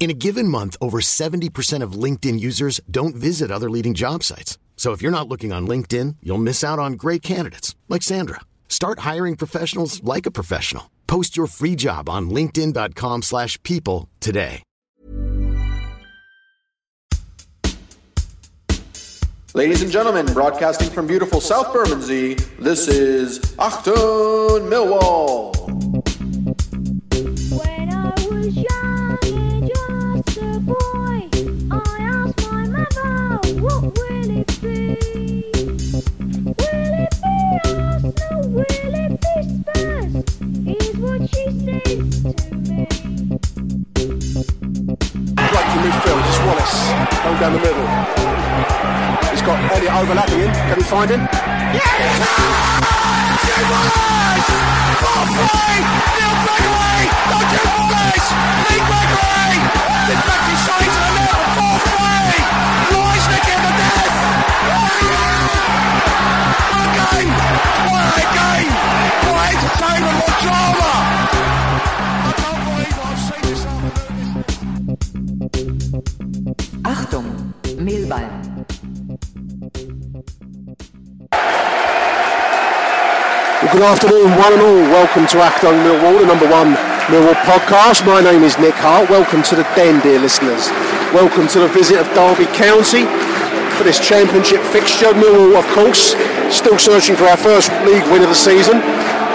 [0.00, 4.56] In a given month, over 70% of LinkedIn users don't visit other leading job sites.
[4.74, 8.40] So if you're not looking on LinkedIn, you'll miss out on great candidates like Sandra.
[8.66, 10.90] Start hiring professionals like a professional.
[11.06, 14.62] Post your free job on linkedin.com/people slash people today.
[19.52, 25.50] Ladies and gentlemen, broadcasting from beautiful South Bermondsey, this is Achtung Millwall.
[34.40, 34.70] Will it be?
[34.70, 36.20] Will it
[59.90, 61.10] be Arsenal?
[61.12, 61.29] Will it
[83.80, 84.84] good afternoon, one and all.
[84.92, 86.76] Welcome to Achtung Millwall, the number one
[87.08, 88.04] Millwall podcast.
[88.04, 89.08] My name is Nick Hart.
[89.08, 90.68] Welcome to the den, dear listeners.
[91.16, 93.08] Welcome to the visit of Derby County
[93.80, 95.16] for this championship fixture.
[95.16, 96.12] Millwall, of course,
[96.52, 98.84] still searching for our first league win of the season,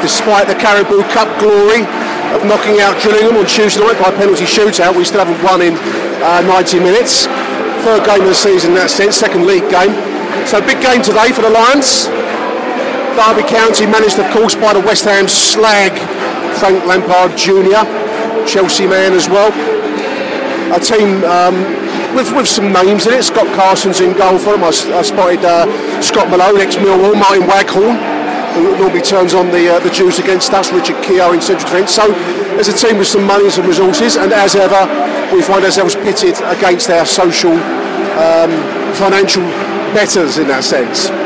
[0.05, 1.81] despite the Carabao Cup glory
[2.38, 4.94] of knocking out Gillingham on Tuesday night by penalty shootout.
[4.94, 5.73] We still haven't won in
[6.22, 7.25] uh, 90 minutes.
[7.81, 9.89] Third game of the season in that sense, second league game.
[10.45, 12.13] So big game today for the Lions.
[13.16, 15.96] Derby County managed, of course, by the West Ham slag
[16.59, 17.88] Frank Lampard Jr.,
[18.46, 19.52] Chelsea man as well.
[20.76, 21.56] A team um,
[22.16, 23.24] with, with some names in it.
[23.24, 24.64] Scott Carson's in goal for them.
[24.64, 25.66] I spotted uh,
[26.02, 27.96] Scott Malone, ex-Millwall, Martin Waghorn,
[28.56, 31.92] who normally turns on the uh, the Jews against us, Richard Keogh in central defence.
[31.92, 32.12] So
[32.56, 34.86] there's a team with some money and some resources, and as ever,
[35.34, 37.53] we find ourselves pitted against our social,
[38.20, 38.52] um,
[38.96, 39.44] financial
[39.96, 41.25] betters in that sense.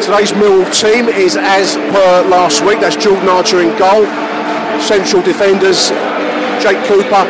[0.00, 2.80] Today's Mill team is as per last week.
[2.80, 4.08] That's Jordan Archer in goal.
[4.80, 5.92] Central defenders,
[6.64, 7.28] Jake Cooper,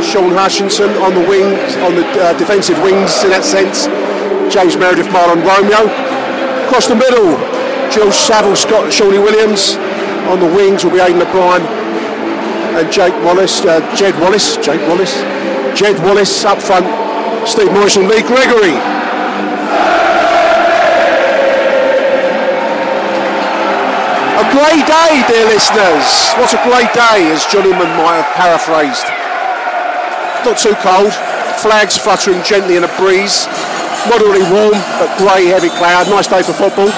[0.00, 3.90] Shaun Hutchinson on the wings, on the uh, defensive wings in that sense.
[4.46, 5.90] James Meredith, Mahlon Romeo.
[6.70, 7.34] Across the middle,
[7.90, 9.74] Jill Saville, Scott, Shawnee Williams.
[10.30, 11.66] On the wings will be Aiden O'Brien
[12.78, 15.18] and Jake Wallace, uh, Jed Wallace, Jake Wallace,
[15.74, 16.86] Jed Wallace up front.
[17.46, 18.99] Steve Morrison, Lee Gregory.
[24.38, 26.06] A great day, dear listeners.
[26.38, 29.10] What a great day, as Johnnyman might have paraphrased.
[30.46, 31.12] Not too cold,
[31.58, 33.50] flags fluttering gently in a breeze,
[34.06, 36.06] moderately warm but grey, heavy cloud.
[36.08, 36.88] Nice day for football.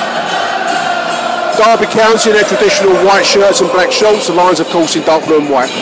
[1.57, 5.03] Derby County in their traditional white shirts and black shorts, the Lions, of course, in
[5.03, 5.73] dark blue and white.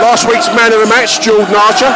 [0.00, 1.92] Last week's man of the match, Jordan Archer,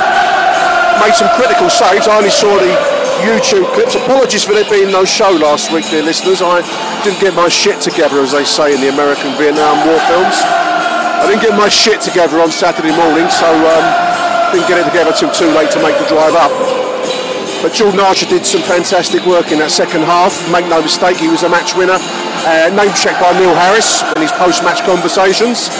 [1.02, 2.06] made some critical saves.
[2.06, 3.94] I only saw the YouTube clips.
[3.94, 6.42] Apologies for there being no show last week, dear listeners.
[6.42, 6.64] I
[7.04, 10.36] didn't get my shit together, as they say in the American Vietnam War films.
[10.40, 13.84] I didn't get my shit together on Saturday morning, so um,
[14.50, 16.52] didn't get it together till too late to make the drive up.
[17.62, 20.36] But Jordan Archer did some fantastic work in that second half.
[20.52, 21.96] Make no mistake, he was a match winner.
[22.44, 25.72] Uh, name checked by Neil Harris in his post-match conversations.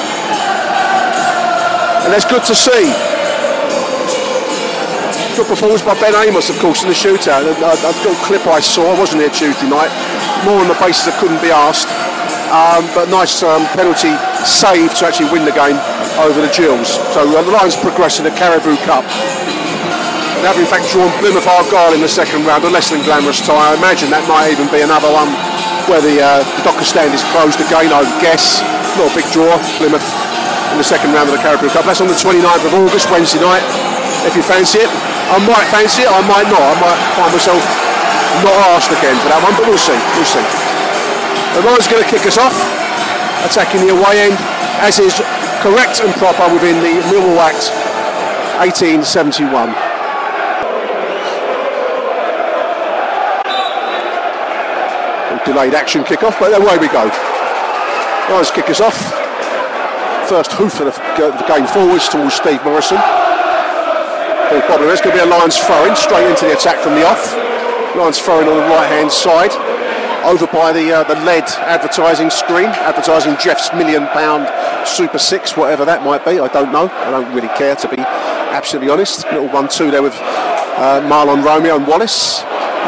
[2.04, 3.13] And that's good to see.
[5.34, 7.42] Good performance by Ben Amos, of course, in the shootout.
[7.42, 8.86] I've clip I saw.
[8.86, 9.90] I wasn't here Tuesday night.
[10.46, 11.90] More on the basis I couldn't be asked.
[12.54, 14.14] Um, but nice um, penalty
[14.46, 15.74] save to actually win the game
[16.22, 17.02] over the Gills.
[17.10, 19.02] So uh, the Lions progress in the Carabao Cup.
[20.38, 23.42] They have in fact drawn Plymouth Argyle in the second round, a less than glamorous
[23.42, 23.58] tie.
[23.58, 25.34] I imagine that might even be another one
[25.90, 28.62] where the, uh, the Docker stand is closed again, I would guess.
[28.94, 30.06] Not a big draw, Plymouth
[30.70, 31.90] in the second round of the Carabao Cup.
[31.90, 33.66] That's on the 29th of August, Wednesday night.
[34.22, 36.62] If you fancy it, I might fancy it, I might not.
[36.62, 37.58] I might find myself
[38.46, 39.98] not asked again for that one, but we'll see.
[40.14, 40.46] We'll see.
[41.58, 42.54] Lions going to kick us off,
[43.42, 44.38] attacking the away end,
[44.78, 45.18] as is
[45.58, 47.66] correct and proper within the Millwall Act
[48.62, 49.74] 1871.
[55.42, 57.10] Delayed action kick-off, but away we go.
[58.30, 58.94] Lions kick us off.
[60.30, 63.02] First hoof of the game forwards towards Steve Morrison.
[64.48, 64.78] Paul.
[64.78, 67.32] There's going to be a Lions throwing straight into the attack from the off.
[67.96, 69.52] Lions throwing on the right-hand side
[70.24, 74.48] over by the uh, the LED advertising screen, advertising Jeff's million pound
[74.88, 76.40] Super Six, whatever that might be.
[76.40, 76.88] I don't know.
[76.88, 78.00] I don't really care to be
[78.52, 79.24] absolutely honest.
[79.32, 80.16] Little one-two there with
[80.80, 82.42] uh, Mahlon Romeo and Wallace.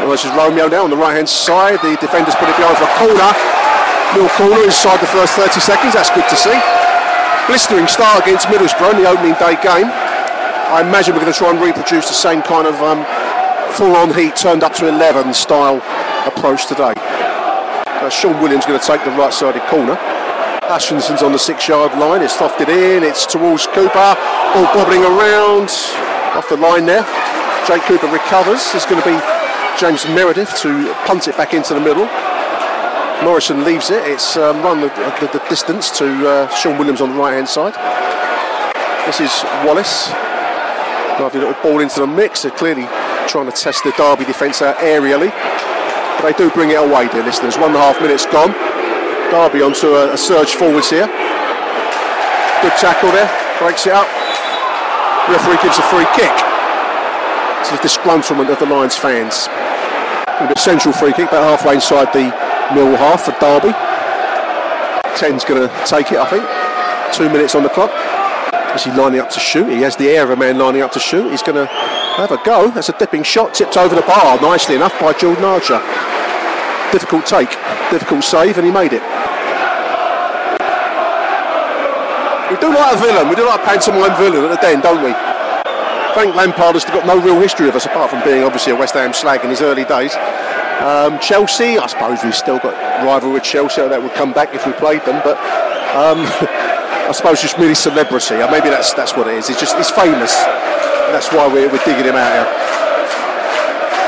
[0.05, 1.81] Wallace is Romeo now on the right-hand side.
[1.81, 3.31] The defenders put it behind for a corner.
[4.17, 5.93] Mill corner inside the first 30 seconds.
[5.93, 6.57] That's good to see.
[7.49, 9.93] Blistering start against Middlesbrough in the opening day game.
[10.67, 13.07] I imagine we're going to try and reproduce the same kind of um,
[13.79, 15.79] full-on heat turned up to 11 style
[16.27, 16.93] approach today.
[16.99, 19.95] Uh, Shaun Williams going to take the right-sided corner.
[20.67, 22.21] Hutchinson's on the six-yard line.
[22.21, 23.05] It's lofted in.
[23.05, 23.95] It's towards Cooper.
[23.95, 25.71] Ball bobbling around
[26.35, 27.07] off the line there.
[27.71, 28.67] Jake Cooper recovers.
[28.75, 29.15] There's going to be
[29.79, 32.11] James Meredith to punt it back into the middle.
[33.23, 34.03] Morrison leaves it.
[34.03, 34.89] It's um, run the,
[35.23, 37.75] the, the, distance to uh, Shaun Williams on the right-hand side.
[39.07, 40.11] This is Wallace.
[41.19, 42.43] Lovely little ball into the mix.
[42.43, 42.85] They're clearly
[43.27, 45.33] trying to test the Derby defence out aerially.
[46.21, 47.57] But they do bring it away, dear listeners.
[47.57, 48.53] One and a half minutes gone.
[49.33, 51.07] Derby onto a, a surge forwards here.
[52.61, 53.29] Good tackle there.
[53.59, 54.09] Breaks it up.
[55.29, 56.33] Referee gives a free kick.
[57.61, 59.49] It's a disgruntlement of the Lions fans.
[60.29, 62.29] A central free kick, about halfway inside the
[62.75, 63.73] Mill half for Derby.
[65.17, 66.45] Ten's going to take it, I think.
[67.15, 67.91] Two minutes on the clock.
[68.77, 69.71] Is he lining up to shoot?
[69.71, 71.31] He has the air of a man lining up to shoot.
[71.31, 71.65] He's going to
[72.21, 72.71] have a go.
[72.71, 75.81] That's a dipping shot, tipped over the bar nicely enough by Jordan Archer.
[76.93, 77.49] Difficult take,
[77.91, 79.01] difficult save, and he made it.
[82.53, 83.31] We do like a villain.
[83.31, 85.13] We do like a pantomime villain at the den, don't we?
[86.13, 88.93] Frank Lampard has got no real history of us apart from being obviously a West
[88.93, 90.15] Ham slag in his early days.
[90.85, 93.81] Um, Chelsea, I suppose we've still got rival with Chelsea.
[93.89, 95.41] That would come back if we played them, but
[95.97, 96.29] um,
[97.07, 98.37] I suppose just merely celebrity.
[98.37, 99.47] Uh, maybe that's that's what it is.
[99.47, 100.35] He's just he's famous.
[101.15, 102.47] That's why we're, we're digging him out here.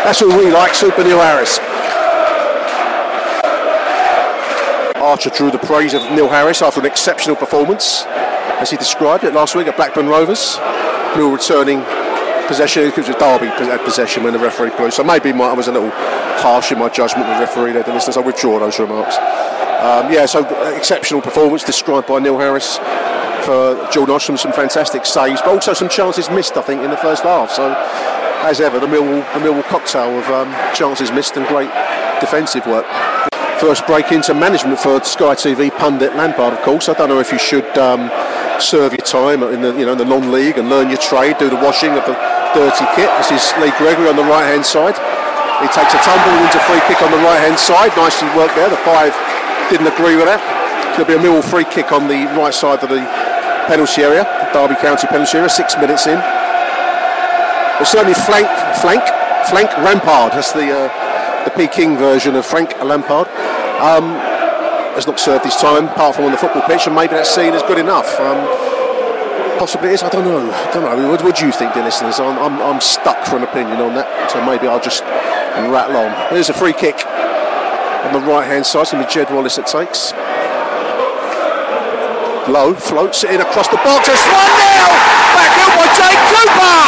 [0.03, 1.59] That's what we like, Super Neil Harris.
[4.97, 8.05] Archer drew the praise of Neil Harris after an exceptional performance,
[8.59, 10.59] as he described it last week at Blackburn Rovers.
[11.17, 11.83] Neil returning
[12.49, 14.91] possession, it was Derby had possession when the referee blew.
[14.91, 15.91] So maybe my, I was a little
[16.41, 18.17] harsh in my judgment of the referee there, the listeners.
[18.17, 19.17] I withdraw those remarks.
[19.79, 22.79] Um, yeah, so uh, exceptional performance described by Neil Harris
[23.47, 26.97] for Jordan Ostrom, some fantastic saves, but also some chances missed, I think, in the
[26.97, 27.53] first half.
[27.53, 27.73] So,
[28.43, 31.71] as ever, the Millwall, the Millwall cocktail of um, chances missed and great
[32.19, 32.87] defensive work.
[33.61, 36.89] First break into management for Sky TV pundit Lampard, of course.
[36.89, 38.11] I don't know if you should um,
[38.61, 41.49] serve your time in the you know in the non-league and learn your trade, do
[41.51, 42.19] the washing of the
[42.51, 43.11] dirty kit.
[43.23, 44.99] This is Lee Gregory on the right-hand side.
[45.63, 47.95] He takes a tumble, wins a free kick on the right-hand side.
[47.95, 48.71] Nicely worked there.
[48.71, 49.15] The five
[49.71, 50.41] didn't agree with that.
[50.97, 53.05] There'll be a Millwall free kick on the right side of the
[53.69, 55.49] penalty area, the Derby County penalty area.
[55.49, 56.19] Six minutes in.
[57.79, 58.49] But certainly flank,
[58.81, 59.05] flank,
[59.47, 60.33] flank Lampard.
[60.33, 63.29] That's the uh, the Peking version of Frank Lampard.
[63.79, 64.19] Um,
[64.99, 67.55] has not served his time, apart from on the football pitch, and maybe that's seen
[67.55, 68.19] as good enough.
[68.19, 68.43] Um,
[69.61, 70.03] possibly it is.
[70.03, 70.51] I don't know.
[70.51, 71.11] I don't know.
[71.11, 72.19] What, what do you think, dear listeners?
[72.19, 75.03] I'm, I'm, I'm stuck for an opinion on that, so maybe I'll just
[75.71, 76.35] rattle on.
[76.35, 76.99] There's a free kick
[78.05, 78.83] on the right hand side.
[78.87, 80.15] It's going to be Jed Wallace that takes.
[82.49, 84.09] Low floats it in across the box.
[84.09, 84.89] It's 1 0!
[85.37, 86.81] Back in by Jake Cooper!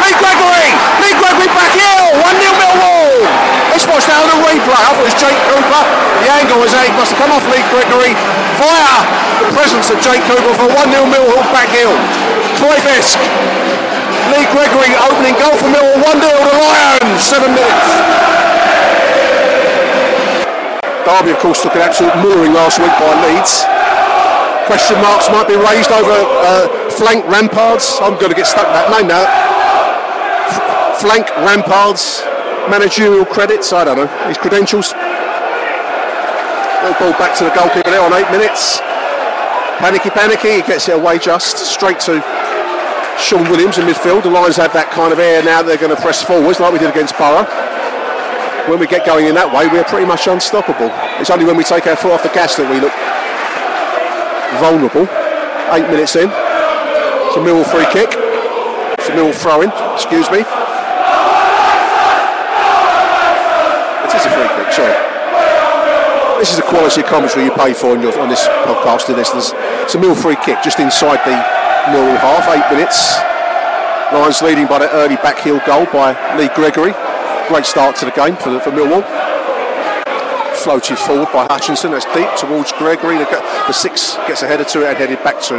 [0.00, 0.68] Lee Gregory!
[1.04, 2.16] Lee Gregory back heel!
[2.16, 3.12] 1 0 Millwall!
[3.68, 4.72] Let's watch now the replay.
[4.72, 5.82] I thought it was Jake Cooper.
[6.24, 6.94] The angle was eight.
[6.96, 8.16] Must have come off Lee Gregory
[8.56, 9.04] via
[9.44, 11.92] the presence of Jake Cooper for 1 0 Millwall back heel.
[12.56, 13.20] Cruyff-esque.
[14.32, 16.08] Lee Gregory opening goal for Millwall.
[16.08, 17.20] 1 0 the Lions.
[17.20, 18.45] Seven minutes.
[21.06, 23.62] Derby, of course, took an absolute mooring last week by Leeds.
[24.66, 28.02] Question marks might be raised over uh, flank Rampards.
[28.02, 29.22] I'm going to get stuck with that name now.
[29.22, 32.26] F- flank Rampards
[32.66, 33.72] managerial credits.
[33.72, 34.90] I don't know his credentials.
[36.82, 38.82] Little ball back to the goalkeeper there on eight minutes.
[39.78, 40.58] Panicky, panicky.
[40.58, 42.18] He gets it away just straight to
[43.14, 44.26] Shaun Williams in midfield.
[44.26, 45.62] The Lions have that kind of air now.
[45.62, 47.46] They're going to press forwards like we did against Borough.
[48.68, 50.90] When we get going in that way, we're pretty much unstoppable.
[51.22, 52.94] It's only when we take our foot off the gas that we look
[54.58, 55.06] vulnerable.
[55.70, 56.26] Eight minutes in.
[56.26, 58.10] It's a Millwall free kick.
[58.98, 60.42] It's a Millwall throw-in, excuse me.
[64.02, 64.94] It is a free kick, sorry.
[66.42, 69.16] This is the quality of commentary you pay for on, your, on this podcast, dear
[69.16, 69.54] listeners.
[69.86, 71.38] It's a Millwall free kick just inside the
[71.94, 73.14] Millwall half, eight minutes.
[74.10, 76.94] Lions leading by the early back heel goal by Lee Gregory.
[77.48, 79.06] Great start to the game for, for Millwall.
[80.56, 81.92] Floated forward by Hutchinson.
[81.92, 83.18] That's deep towards Gregory.
[83.18, 83.24] The,
[83.68, 85.54] the six gets a header to it and headed back to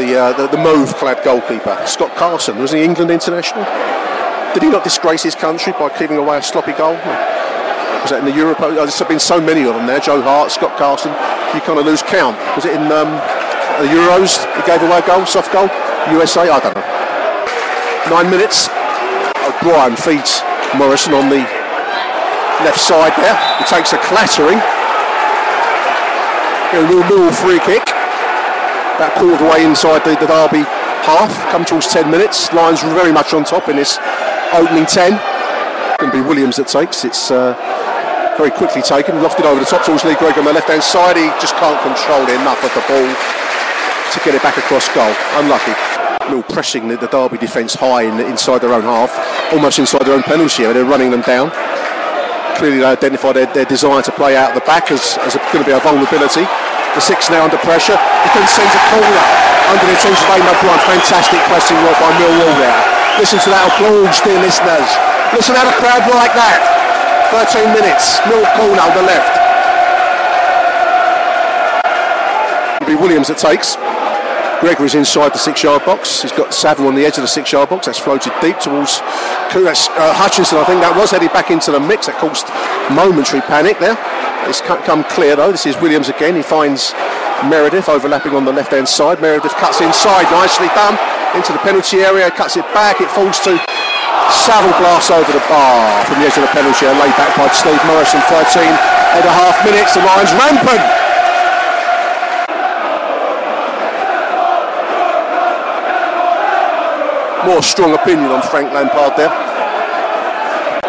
[0.00, 2.56] the uh, the, the mauve-clad goalkeeper Scott Carson.
[2.56, 3.64] Was he England international?
[4.54, 6.96] Did he not disgrace his country by giving away a sloppy goal?
[8.00, 8.56] Was that in the Europe?
[8.62, 10.00] Oh, There's been so many of them there.
[10.00, 11.12] Joe Hart, Scott Carson.
[11.52, 12.40] You kind of lose count.
[12.56, 13.12] Was it in um,
[13.84, 14.40] the Euros?
[14.56, 15.68] He gave away a goal, soft goal.
[16.16, 16.48] USA?
[16.48, 16.88] I don't know.
[18.08, 18.72] Nine minutes.
[19.44, 20.40] O'Brien feeds
[20.76, 21.40] Morrison on the
[22.64, 23.36] left side there.
[23.58, 24.58] He takes a clattering.
[26.76, 27.82] A little free kick.
[28.98, 30.66] About quarter way inside the, the Derby
[31.06, 31.32] half.
[31.50, 32.52] Come towards 10 minutes.
[32.52, 33.96] Lions very much on top in this
[34.52, 35.16] opening 10.
[35.98, 37.04] Going to be Williams that takes.
[37.04, 37.56] It's uh,
[38.36, 39.16] very quickly taken.
[39.24, 41.16] Lofted over the top towards Lee Gregg on the left hand side.
[41.16, 43.08] He just can't control enough of the ball
[44.12, 45.14] to get it back across goal.
[45.40, 45.97] Unlucky.
[46.28, 49.08] Pressing the, the Derby defence high in, inside their own half,
[49.52, 50.76] almost inside their own penalty area.
[50.76, 51.48] They're running them down.
[52.60, 55.68] Clearly, they identify their, their desire to play out the back as, as going to
[55.68, 56.44] be a vulnerability.
[56.92, 57.96] The six now under pressure.
[57.96, 59.24] He then sends a corner
[59.72, 60.82] under the attention of Blunt.
[60.84, 62.80] Fantastic pressing work by Millwall there.
[63.16, 64.90] Listen to that applause, dear listeners.
[65.32, 66.60] Listen to the crowd like that.
[67.32, 68.20] 13 minutes.
[68.28, 69.32] Mill corner on the left.
[72.84, 73.80] It'll be Williams that takes.
[74.60, 76.22] Gregory's inside the six-yard box.
[76.22, 77.86] He's got Saville on the edge of the six-yard box.
[77.86, 80.58] That's floated deep towards uh, Hutchinson.
[80.58, 82.10] I think that was headed back into the mix.
[82.10, 82.50] That caused
[82.90, 83.94] momentary panic there.
[84.50, 85.54] It's co- come clear though.
[85.54, 86.34] This is Williams again.
[86.34, 86.90] He finds
[87.46, 89.22] Meredith overlapping on the left-hand side.
[89.22, 90.98] Meredith cuts inside, nicely done
[91.38, 92.26] into the penalty area.
[92.34, 92.98] Cuts it back.
[92.98, 93.54] It falls to
[94.42, 96.98] Saville blasts over the bar from the edge of the penalty area.
[96.98, 98.18] Laid back by Steve Morrison.
[98.26, 99.94] 13 and a half minutes.
[99.94, 100.97] The Lions rampant.
[107.48, 109.32] More strong opinion on Frank Lampard there.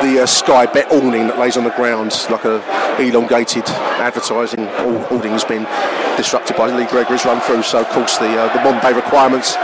[0.03, 2.59] The uh, Sky Bet awning that lays on the ground like a
[2.99, 3.63] elongated
[4.03, 5.63] advertising awning has been
[6.17, 7.63] disrupted by Lee Gregory's run through.
[7.63, 9.55] So of course the uh, the Monday requirements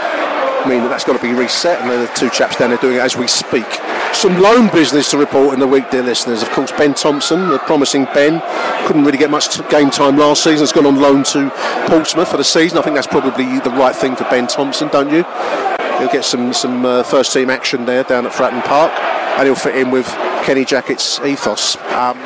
[0.72, 3.04] mean that that's got to be reset, and the two chaps down there doing it
[3.04, 3.68] as we speak.
[4.14, 6.42] Some loan business to report in the week, dear listeners.
[6.42, 8.42] Of course, Ben Thompson, the promising Ben,
[8.88, 10.64] couldn't really get much game time last season.
[10.64, 11.52] Has gone on loan to
[11.88, 12.78] Portsmouth for the season.
[12.78, 15.26] I think that's probably the right thing for Ben Thompson, don't you?
[16.00, 18.92] He'll get some some uh, first team action there down at Fratton Park,
[19.38, 20.08] and he'll fit in with
[20.44, 21.78] Kenny Jackett's ethos.
[21.94, 22.18] Um,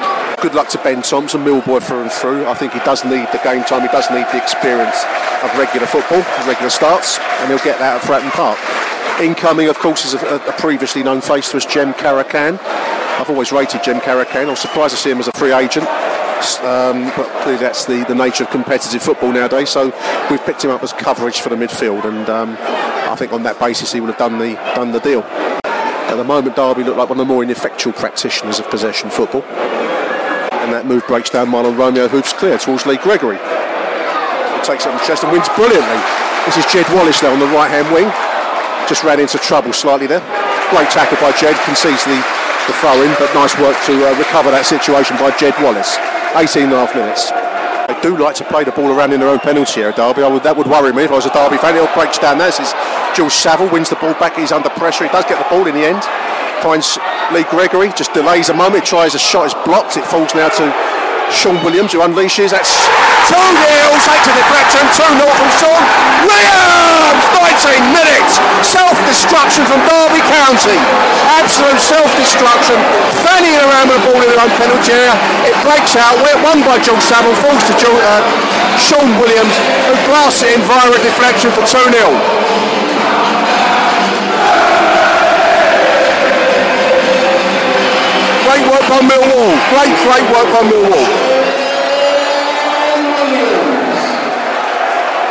[0.42, 2.46] good luck to Ben Thompson, Millboy through and through.
[2.48, 3.82] I think he does need the game time.
[3.82, 5.04] He does need the experience
[5.44, 8.58] of regular football, regular starts, and he'll get that at Fratton Park.
[9.22, 12.58] Incoming, of course, is a, a previously known face to us, Jem Karacan.
[13.20, 14.48] I've always rated Jem Karacan.
[14.48, 15.86] I was surprised to see him as a free agent.
[16.39, 19.69] Um, but clearly that's the, the nature of competitive football nowadays.
[19.69, 19.91] So
[20.31, 22.55] we've picked him up as coverage for the midfield, and um,
[23.12, 25.24] I think on that basis he would have done the done the deal.
[26.08, 29.43] At the moment, Derby look like one of the more ineffectual practitioners of possession football,
[29.43, 33.38] and that move breaks down Mahlon Romeo, hoops clear towards Lee Gregory.
[33.38, 36.00] He takes it on the chest and wins brilliantly.
[36.48, 38.08] This is Jed Wallace there on the right hand wing.
[38.88, 40.24] Just ran into trouble slightly there.
[40.72, 44.50] Great tackle by Jed, concedes the, the throw in, but nice work to uh, recover
[44.50, 46.00] that situation by Jed Wallace.
[46.36, 47.32] 18 and a half minutes.
[47.90, 50.22] They do like to play the ball around in their own penalty area, Derby.
[50.22, 51.74] Would, that would worry me if I was a Derby fan.
[51.74, 52.54] It all breaks down there.
[52.54, 52.72] This is
[53.18, 54.38] Jules Saville, wins the ball back.
[54.38, 55.06] He's under pressure.
[55.06, 56.06] He does get the ball in the end.
[56.62, 57.02] Finds
[57.34, 59.98] Lee Gregory, just delays a moment, tries a shot, it's blocked.
[59.98, 60.66] It falls now to
[61.30, 62.52] Shaun Williams, who unleashes.
[62.52, 62.74] That's
[63.30, 65.82] 2 0, takes a deflection, 2 0 from Shaun
[66.26, 67.22] Williams!
[67.38, 68.42] 19 minutes!
[68.66, 70.78] Self destruction from Derby County.
[71.38, 72.78] Absolute self destruction.
[73.24, 75.16] Fanning around with the ball in their own penalty area.
[75.46, 78.22] It breaks out, won by John Saville, falls to Joe, uh,
[78.78, 79.56] Shaun Williams,
[79.88, 82.79] who blasts it in via a deflection for 2 0.
[88.70, 89.58] By Millwall.
[89.74, 91.10] Great, great work by Millwall.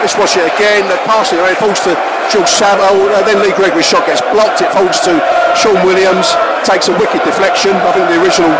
[0.02, 0.82] Let's watch it again.
[0.90, 1.94] The passing around falls to
[2.34, 2.98] George Saville.
[3.14, 4.58] Uh, then Lee Gregory's shot gets blocked.
[4.58, 5.22] It falls to
[5.54, 6.34] Shaun Williams.
[6.66, 7.78] Takes a wicked deflection.
[7.86, 8.50] I think the original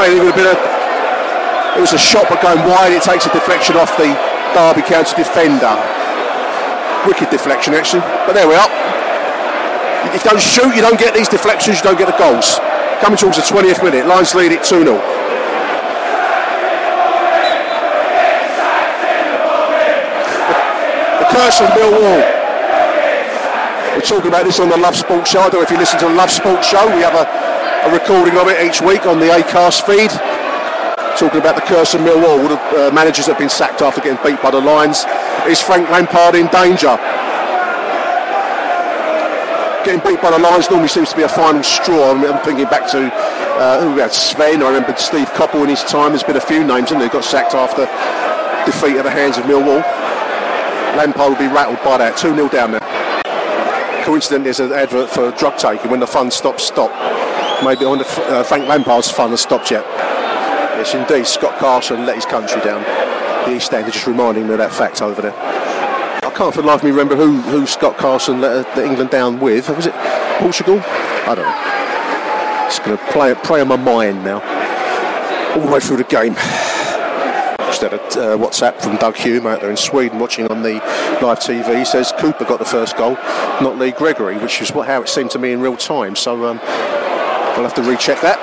[0.00, 0.56] maybe would have been a.
[1.76, 2.96] It was a shot but going wide.
[2.96, 4.16] It takes a deflection off the
[4.56, 5.76] Derby County defender.
[7.04, 8.00] Wicked deflection actually.
[8.24, 8.68] But there we are.
[10.08, 11.84] If you don't shoot, you don't get these deflections.
[11.84, 12.56] You don't get the goals.
[13.02, 14.94] Coming towards the 20th minute, Lions lead it 2 0.
[14.94, 15.00] The
[21.34, 22.22] curse of Millwall.
[23.96, 25.40] We're talking about this on the Love Sports Show.
[25.40, 26.86] I don't know if you listen to the Love Sports Show.
[26.94, 27.26] We have a,
[27.88, 30.10] a recording of it each week on the ACAST feed.
[31.18, 32.38] Talking about the curse of Millwall.
[32.38, 35.06] All the uh, managers have been sacked after getting beat by the Lions.
[35.50, 36.96] Is Frank Lampard in danger?
[39.84, 42.12] Getting beat by the Lions normally seems to be a final straw.
[42.12, 43.10] I mean, I'm thinking back to
[43.58, 44.62] uh, we had Sven.
[44.62, 46.10] I remember Steve Coppell in his time.
[46.10, 47.86] There's been a few names and they got sacked after
[48.64, 49.82] defeat at the hands of Millwall.
[50.96, 52.16] Lampard will be rattled by that.
[52.16, 54.04] 2 0 down there.
[54.04, 55.90] Coincidentally, there's an advert for drug taking.
[55.90, 56.90] When the fun stops, stop.
[57.64, 59.84] Maybe on the, uh, Frank Lampard's fun has stopped yet.
[60.78, 61.26] Yes, indeed.
[61.26, 62.82] Scott Carson let his country down.
[63.46, 65.61] The East End are just reminding me of that fact over there.
[66.34, 69.38] Can't for the life of me remember who, who Scott Carson let, uh, England down
[69.38, 69.68] with.
[69.68, 69.94] Was it
[70.38, 70.80] Portugal?
[70.80, 72.66] I don't know.
[72.66, 74.40] It's going to play, play on my mind now.
[75.54, 76.32] All the way through the game.
[77.68, 80.74] Just had a uh, WhatsApp from Doug Hume out there in Sweden watching on the
[81.20, 81.78] live TV.
[81.78, 83.16] He says Cooper got the first goal,
[83.60, 86.16] not Lee Gregory, which is what, how it seemed to me in real time.
[86.16, 88.38] So um, I'll have to recheck that.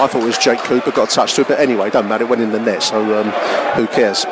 [0.00, 2.24] I thought it was Jake Cooper got a touch to it, but anyway, doesn't matter.
[2.24, 3.30] It went in the net, so um,
[3.74, 4.26] who cares?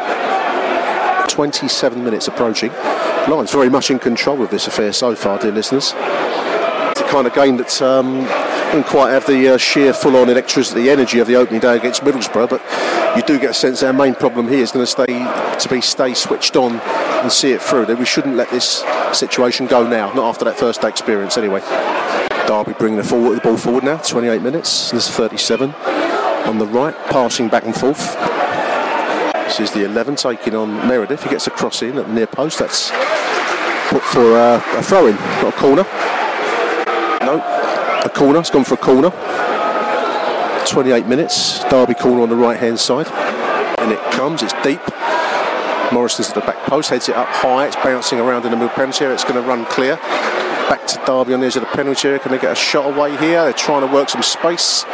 [1.37, 2.73] 27 minutes approaching.
[3.29, 5.93] Lions very much in control of this affair so far, dear listeners.
[5.95, 10.89] It's the kind of game that um, doesn't quite have the uh, sheer full-on electricity
[10.89, 14.15] energy of the opening day against Middlesbrough, but you do get a sense our main
[14.15, 17.85] problem here is going to stay to be stay switched on and see it through.
[17.85, 21.61] That we shouldn't let this situation go now, not after that first day experience anyway.
[22.47, 24.91] Derby bringing the, forward, the ball forward now, 28 minutes.
[24.91, 25.75] This is 37
[26.47, 28.17] on the right, passing back and forth.
[29.47, 31.23] This is the 11 taking on Meredith.
[31.23, 32.59] He gets a cross in at the near post.
[32.59, 32.91] That's
[33.89, 35.85] put for uh, a throw in, not a corner.
[37.25, 37.39] No,
[38.05, 38.41] a corner.
[38.41, 39.11] It's gone for a corner.
[40.67, 41.63] 28 minutes.
[41.71, 43.07] Derby corner on the right hand side.
[43.79, 44.81] And it comes, it's deep.
[45.93, 47.69] Morrison's at the back post, heads it up high.
[47.69, 49.15] It's bouncing around in the middle penalty area.
[49.15, 49.95] It's going to run clear.
[50.69, 52.19] Back to Derby on the edge of the penalty area.
[52.19, 53.45] Can they get a shot away here?
[53.45, 54.85] They're trying to work some space.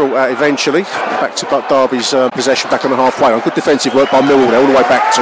[0.00, 0.80] Brought out eventually.
[1.20, 3.44] Back to Derby's uh, possession back on the halfway line.
[3.44, 5.20] Good defensive work by Millwall there, all the way back to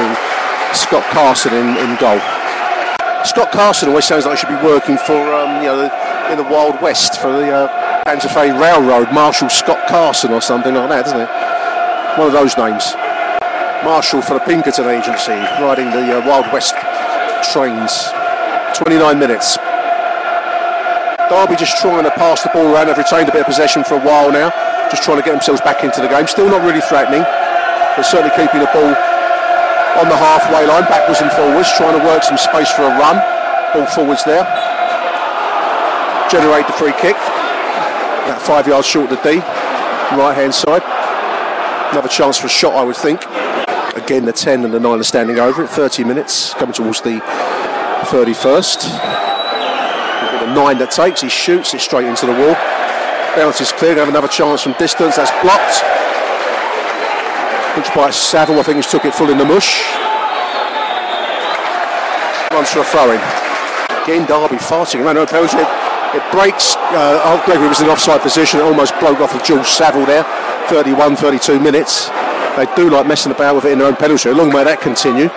[0.70, 2.22] Scott Carson in, in goal.
[3.26, 5.90] Scott Carson always sounds like he should be working for um, you know
[6.30, 10.72] in the Wild West for the uh, Santa Fe Railroad, Marshal Scott Carson or something
[10.72, 11.30] like that, isn't it?
[12.14, 12.94] One of those names.
[13.82, 16.78] Marshal for the Pinkerton Agency, riding the uh, Wild West
[17.50, 18.14] trains.
[18.78, 19.58] 29 minutes.
[21.28, 22.88] Derby just trying to pass the ball around.
[22.88, 24.48] They've retained a bit of possession for a while now.
[24.88, 26.26] Just trying to get themselves back into the game.
[26.26, 28.88] Still not really threatening, but certainly keeping the ball
[30.00, 33.20] on the halfway line, backwards and forwards, trying to work some space for a run.
[33.76, 34.44] Ball forwards there.
[36.32, 37.16] Generate the free kick.
[38.24, 39.38] About five yards short of the D.
[40.16, 40.82] Right hand side.
[41.92, 43.24] Another chance for a shot, I would think.
[43.96, 45.68] Again, the 10 and the 9 are standing over it.
[45.68, 47.20] 30 minutes, coming towards the
[48.08, 49.37] 31st.
[50.18, 52.56] The 9 that takes, he shoots it straight into the wall.
[53.36, 55.82] Bounce is clear, have another chance from distance, that's blocked.
[57.78, 59.86] Which by Saville, I think he's took it full in the mush.
[62.50, 63.22] Runs for a throw in.
[64.02, 65.18] Again, Derby farting around.
[65.18, 66.74] It, it breaks.
[66.90, 68.58] Uh, Art Gregory was in offside position.
[68.58, 70.24] It almost broke off of Jules Saville there.
[70.66, 72.08] 31, 32 minutes.
[72.56, 74.30] They do like messing about with it in their own penalty.
[74.30, 75.30] Long may that continue.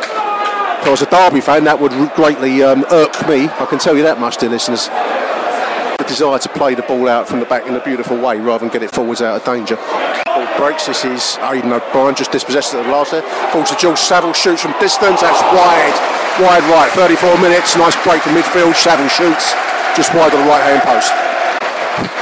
[0.82, 3.46] I was a Derby fan, that would greatly um, irk me.
[3.62, 4.90] I can tell you that much, dear listeners.
[4.90, 8.66] The desire to play the ball out from the back in a beautiful way rather
[8.66, 9.78] than get it forwards out of danger.
[10.26, 10.90] Ball breaks.
[10.90, 13.22] This is Aiden O'Brien just dispossessed at the last there.
[13.54, 15.22] Falls to Jules Saville, shoots from distance.
[15.22, 15.96] That's wide.
[16.42, 16.90] Wide right.
[16.98, 17.78] 34 minutes.
[17.78, 18.74] Nice break from midfield.
[18.74, 19.54] Saville shoots
[19.96, 21.14] just wide of the right hand post.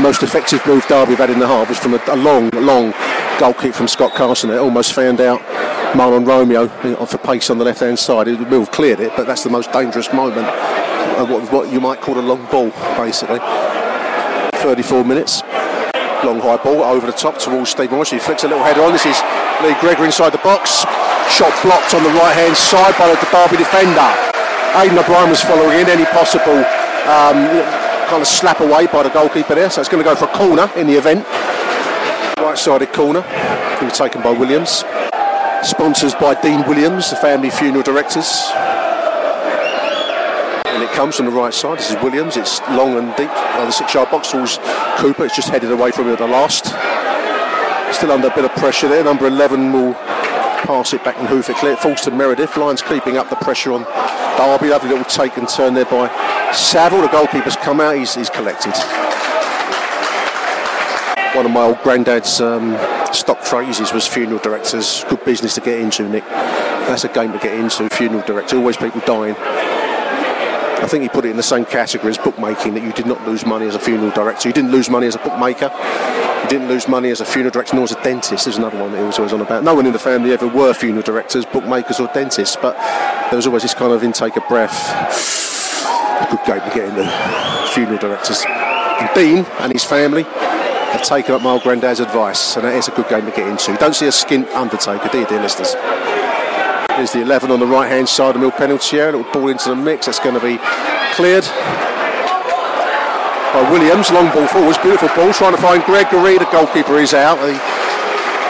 [0.04, 2.92] Most effective move Derby have had in the half was from a, a long, long
[3.40, 4.50] goal kick from Scott Carson.
[4.50, 5.40] It almost found out
[5.94, 8.28] Mahlon Romeo off the pace on the left hand side.
[8.28, 10.48] It will cleared it, but that's the most dangerous moment.
[11.18, 13.40] Of what, what you might call a long ball, basically.
[14.62, 15.42] 34 minutes.
[16.24, 18.12] Long high ball over the top towards Steve Morris.
[18.12, 18.92] He flicks a little header on.
[18.92, 19.18] This is
[19.64, 20.86] Lee Gregory inside the box.
[21.34, 24.10] Shot blocked on the right hand side by the Derby defender.
[24.78, 26.62] Aiden O'Brien was following in any possible
[27.10, 27.50] um,
[28.08, 29.70] kind of slap away by the goalkeeper there.
[29.70, 31.26] So it's going to go for a corner in the event.
[32.38, 33.22] Right sided corner.
[33.22, 34.84] Going was taken by Williams.
[35.64, 38.50] Sponsors by Dean Williams, the family funeral directors.
[40.66, 41.80] And it comes from the right side.
[41.80, 42.38] This is Williams.
[42.38, 43.30] It's long and deep.
[43.30, 44.58] Uh, the six yard box towards
[44.98, 45.26] Cooper.
[45.26, 46.68] It's just headed away from him at the last.
[47.94, 49.04] Still under a bit of pressure there.
[49.04, 49.96] Number 11 will
[50.64, 51.74] pass it back and hoof it clear.
[51.74, 52.56] It falls to Meredith.
[52.56, 53.84] Lions keeping up the pressure on
[54.38, 54.70] Derby.
[54.70, 56.08] Lovely little take and turn there by
[56.54, 57.02] Saville.
[57.02, 57.98] The goalkeeper's come out.
[57.98, 58.74] He's, he's collected.
[61.36, 62.76] One of my old granddad's um,
[63.14, 66.26] stock phrases was funeral directors, good business to get into, Nick.
[66.26, 68.58] That's a game to get into, funeral director.
[68.58, 69.36] Always people dying.
[69.38, 73.26] I think he put it in the same category as bookmaking, that you did not
[73.28, 74.50] lose money as a funeral director.
[74.50, 75.70] You didn't lose money as a bookmaker.
[76.44, 78.46] You didn't lose money as a funeral director, nor as a dentist.
[78.46, 79.64] There's another one that he was always on about.
[79.64, 82.76] No one in the family ever were funeral directors, bookmakers, or dentists, but
[83.30, 84.90] there was always this kind of intake of breath.
[86.22, 88.44] A good game to get into funeral directors.
[88.48, 90.26] And Dean and his family
[90.92, 93.48] have taken up my old granddad's advice, and that is a good game to get
[93.48, 93.76] into.
[93.78, 95.76] Don't see a skint undertaker, do you, dear listeners?
[96.98, 99.16] Here's the 11 on the right hand side of Mill penalty area.
[99.16, 100.06] Little ball into the mix.
[100.08, 100.58] That's going to be
[101.16, 101.46] cleared
[103.54, 104.12] by Williams.
[104.12, 104.78] Long ball forwards.
[104.80, 105.32] Beautiful ball.
[105.32, 106.38] Trying to find Gregory.
[106.38, 107.40] The goalkeeper is out.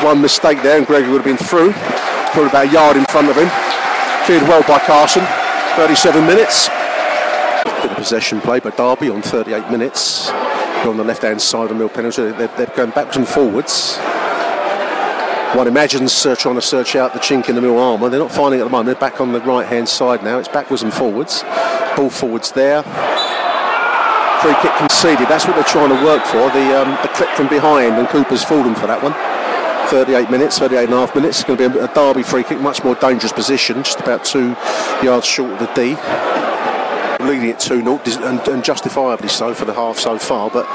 [0.03, 1.73] One mistake there, and Gregory would have been through.
[2.33, 3.49] Probably about a yard in front of him.
[4.25, 5.25] Cleared well by Carson.
[5.75, 6.69] 37 minutes.
[7.63, 10.31] Bit of possession play by Derby on 38 minutes.
[10.85, 12.31] On the left hand side of the Mill penalty.
[12.31, 13.97] They're, they're going backwards and forwards.
[15.55, 18.07] One imagines uh, trying to search out the chink in the mill armour.
[18.07, 18.85] They're not finding it at the moment.
[18.85, 20.37] They're back on the right hand side now.
[20.37, 21.43] It's backwards and forwards.
[21.97, 22.83] Ball forwards there.
[24.41, 25.27] Free kick conceded.
[25.27, 26.37] That's what they're trying to work for.
[26.51, 29.13] The um, the clip from behind, and Cooper's fooled fallen for that one.
[29.89, 31.39] 38 minutes, 38 and a half minutes.
[31.39, 34.55] It's going to be a Derby free kick, much more dangerous position, just about two
[35.03, 36.48] yards short of the D.
[37.29, 40.49] Leading it 2 0, and, and justifiably so for the half so far.
[40.49, 40.65] But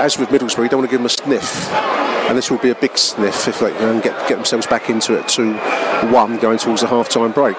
[0.00, 1.70] as with Middlesbrough, you don't want to give them a sniff
[2.28, 5.18] and this will be a big sniff if they can get, get themselves back into
[5.18, 7.56] it 2 1 going towards the half time break.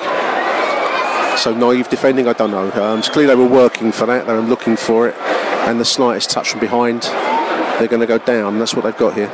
[1.38, 2.72] So naive defending, I don't know.
[2.72, 5.16] Um, it's clear they were working for that, they were looking for it,
[5.68, 8.60] and the slightest touch from behind, they're going to go down.
[8.60, 9.28] That's what they've got here.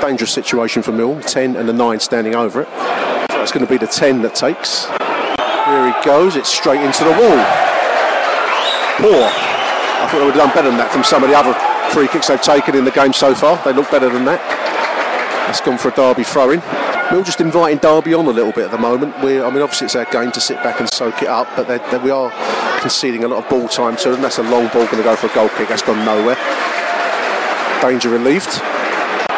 [0.00, 2.68] Dangerous situation for Mill, 10 and the 9 standing over it.
[3.30, 4.86] So it's going to be the 10 that takes.
[5.66, 7.65] Here he goes, it's straight into the wall.
[8.96, 9.28] Poor.
[9.28, 11.52] I thought they would have done better than that from some of the other
[11.92, 13.60] free kicks they've taken in the game so far.
[13.64, 14.40] They look better than that.
[15.46, 16.60] That's gone for a Derby throw in.
[17.12, 19.14] We're just inviting Derby on a little bit at the moment.
[19.22, 21.68] we I mean, obviously it's our game to sit back and soak it up, but
[21.68, 22.32] they're, they're, we are
[22.80, 24.22] conceding a lot of ball time to them.
[24.22, 25.68] That's a long ball going to go for a goal kick.
[25.68, 26.36] That's gone nowhere.
[27.80, 28.50] Danger relieved.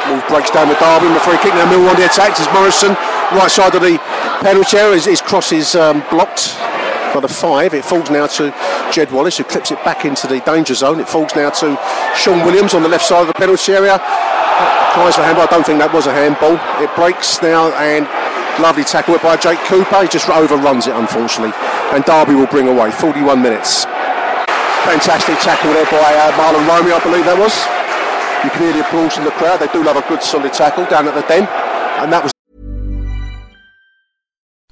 [0.08, 1.52] Wolf breaks down the Derby and the free kick.
[1.52, 2.38] Now Mill on the attack.
[2.40, 2.96] Is Morrison
[3.36, 3.98] right side of the
[4.40, 4.94] penalty area.
[4.94, 6.56] His, his cross is um, blocked
[7.14, 7.74] by the five.
[7.74, 8.54] It falls now to
[8.92, 11.00] Jed Wallace, who clips it back into the danger zone.
[11.00, 11.78] It falls now to
[12.16, 13.98] Shaun Williams on the left side of the penalty area.
[14.94, 15.46] Tries for handball.
[15.46, 16.58] I don't think that was a handball.
[16.82, 18.08] It breaks now and
[18.58, 20.02] lovely tackle by Jake Cooper.
[20.02, 21.54] He just overruns it, unfortunately.
[21.94, 23.86] And Derby will bring away 41 minutes.
[24.82, 27.54] Fantastic tackle there by uh, Mahlon Romeo, I believe that was.
[28.42, 29.58] You can hear the applause from the crowd.
[29.58, 31.46] They do love a good solid tackle down at the den.
[32.02, 32.32] And that was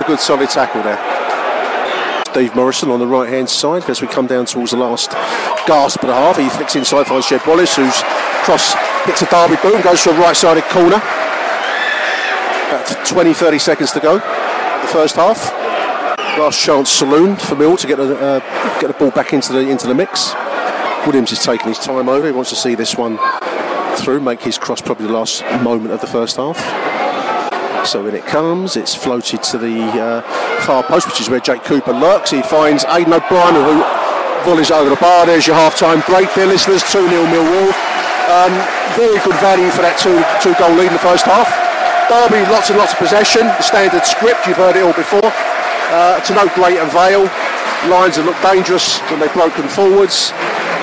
[0.00, 0.98] A good solid tackle there.
[2.24, 5.10] Steve Morrison on the right hand side as we come down towards the last
[5.66, 6.38] gasp of the half.
[6.38, 8.00] He flicks inside, finds Jed Wallace, whose
[8.42, 8.72] cross
[9.04, 10.96] hits a Derby boom, goes to a right sided corner.
[12.68, 14.14] About 20 30 seconds to go.
[14.14, 15.52] The first half.
[16.38, 19.68] Last chance saloon for Mill to get the, uh, get the ball back into the
[19.68, 20.32] into the mix.
[21.04, 22.26] Williams is taking his time over.
[22.26, 23.18] He wants to see this one
[23.96, 26.56] through, make his cross probably the last moment of the first half.
[27.84, 30.20] So in it comes, it's floated to the uh,
[30.62, 32.30] far post, which is where Jake Cooper lurks.
[32.30, 33.82] He finds Aiden O'Brien, who
[34.44, 35.26] volleys over the bar.
[35.26, 36.82] There's your half-time break there, listeners.
[36.92, 37.72] 2 0 Millwall.
[38.30, 38.52] Um,
[38.94, 41.48] very good value for that two, two goal lead in the first half.
[42.06, 43.46] Derby, lots and lots of possession.
[43.46, 45.30] The standard script, you've heard it all before.
[45.90, 47.26] Uh, to no great avail.
[47.90, 50.30] Lines have looked dangerous when they've broken forwards.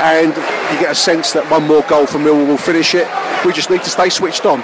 [0.03, 0.36] And
[0.73, 3.07] you get a sense that one more goal from Millwall will finish it.
[3.45, 4.63] We just need to stay switched on.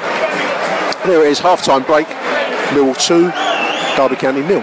[1.06, 2.08] There it is, half-time break.
[2.74, 3.32] Mill 2,
[3.96, 4.62] Derby County nil.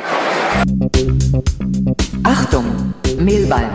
[2.24, 3.70] Achtung, Mehlball.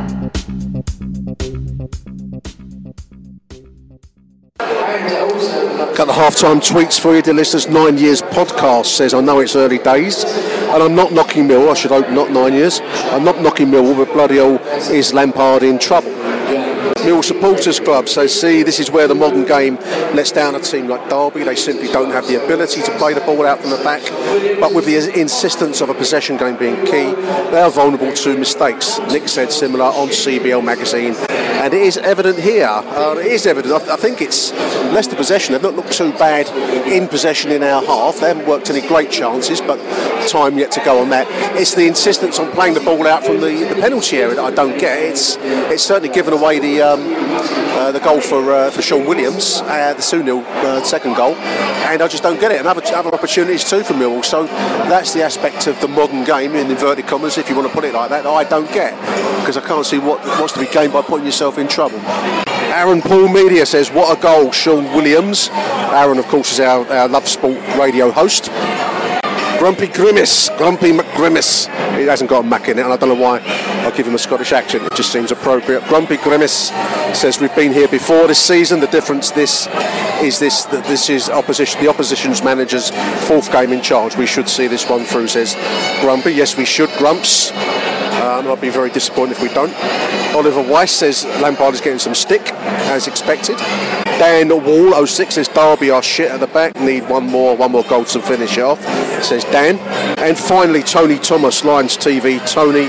[5.95, 7.69] Got the half-time tweets for you, dear listeners.
[7.69, 11.69] Nine years podcast says, I know it's early days, and I'm not knocking Mill.
[11.69, 12.81] I should hope not nine years.
[13.13, 14.58] I'm not knocking Mill, but bloody hell
[14.91, 16.14] is Lampard in trouble.
[17.06, 19.76] Mill Supporters Club says, see, this is where the modern game
[20.15, 21.44] lets down a team like Derby.
[21.44, 24.02] They simply don't have the ability to play the ball out from the back,
[24.60, 27.13] but with the insistence of a possession game being key,
[27.52, 28.98] they are vulnerable to mistakes.
[29.12, 32.68] Nick said similar on CBL magazine, and it is evident here.
[32.68, 33.74] Uh, it is evident.
[33.88, 34.52] I, I think it's
[34.91, 35.54] less the possession.
[35.54, 36.48] They've not looked too bad
[36.88, 38.20] in possession in our half.
[38.20, 39.78] They haven't worked any great chances, but
[40.29, 41.27] time yet to go on that.
[41.59, 44.51] It's the insistence on playing the ball out from the, the penalty area that I
[44.51, 45.01] don't get.
[45.01, 45.38] It's
[45.71, 47.01] it's certainly given away the um,
[47.77, 51.35] uh, the goal for uh, for Shaun Williams, uh, the 2 0 uh, second goal,
[51.35, 52.59] and I just don't get it.
[52.59, 54.23] And other, other opportunities too for Millwall.
[54.23, 57.73] So that's the aspect of the modern game, in inverted commas, if you want to
[57.73, 58.93] put it like that, that I don't get
[59.39, 61.99] because I can't see what what's to be gained by putting yourself in trouble.
[62.75, 65.49] Aaron Paul Media says, What a goal, Shaun Williams.
[65.51, 68.49] Aaron, of course, is our, our Love Sport radio host.
[69.60, 71.68] Grumpy Grimace, Grumpy McGrimace.
[71.98, 74.13] He hasn't got a Mac in it, and I don't know why I give him
[74.13, 74.84] a Scottish accent.
[74.84, 75.84] It just seems appropriate.
[75.86, 76.70] Grumpy Grimace
[77.18, 78.80] says we've been here before this season.
[78.80, 79.68] The difference this
[80.22, 82.91] is this that this is opposition the opposition's manager's
[83.28, 84.15] fourth game in charge.
[84.18, 85.56] We should see this one through, says
[86.02, 86.34] Grumpy.
[86.34, 87.52] Yes, we should, Grumps.
[88.43, 89.74] I'd be very disappointed if we don't.
[90.36, 92.52] Oliver Weiss says Lampard is getting some stick,
[92.91, 93.58] as expected.
[94.17, 97.84] Dan Wall 06 says Derby are shit at the back, need one more, one more
[97.84, 98.82] goal to finish off,
[99.24, 99.78] says Dan.
[100.19, 102.39] And finally, Tony Thomas, Lions TV.
[102.50, 102.88] Tony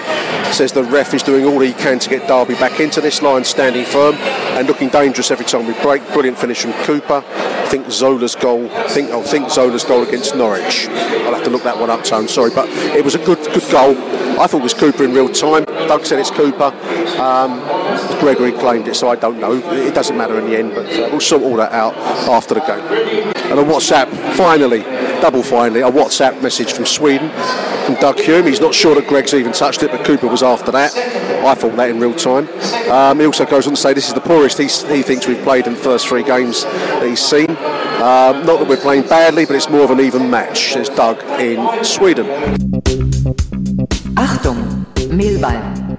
[0.52, 3.44] says the ref is doing all he can to get Derby back into this line,
[3.44, 6.06] standing firm and looking dangerous every time we break.
[6.12, 7.24] Brilliant finish from Cooper.
[7.26, 8.68] I think Zola's goal.
[8.88, 10.86] Think I think Zola's goal against Norwich.
[10.88, 12.04] I'll to look that one up.
[12.04, 12.28] Tone.
[12.28, 13.96] Sorry, but it was a good good goal.
[14.38, 15.64] I thought it was Cooper in real time.
[15.64, 16.74] Doug said it's Cooper.
[17.18, 17.60] Um,
[18.20, 19.54] Gregory claimed it, so I don't know.
[19.72, 21.96] It doesn't matter in the end, but we'll sort all that out
[22.28, 23.32] after the game.
[23.50, 24.80] And a WhatsApp, finally,
[25.20, 27.30] double finally, a WhatsApp message from Sweden
[27.86, 28.46] from Doug Hume.
[28.46, 30.94] He's not sure that Greg's even touched it, but Cooper was after that.
[30.96, 32.48] I thought that in real time.
[32.90, 35.42] Um, he also goes on to say this is the poorest he's, he thinks we've
[35.42, 37.46] played in the first three games that he's seen.
[37.96, 41.22] Um, not that we're playing badly, but it's more of an even match, says Doug
[41.40, 42.26] in Sweden.
[44.16, 45.96] Achtung, Mehlball.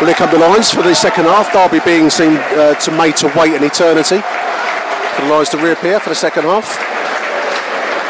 [0.00, 1.52] Well, here come the lines for the second half.
[1.52, 6.00] Derby being seen uh, to made to wait an eternity for the Lions to reappear
[6.00, 6.78] for the second half.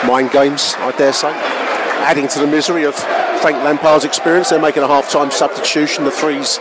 [0.06, 1.32] Mind games, I dare say.
[2.04, 6.04] Adding to the misery of Frank Lampard's experience, they're making a half-time substitution.
[6.04, 6.58] The threes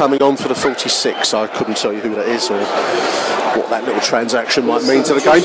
[0.00, 1.34] coming on for the 46.
[1.34, 2.58] I couldn't tell you who that is or
[3.60, 5.42] what that little transaction might mean to the game.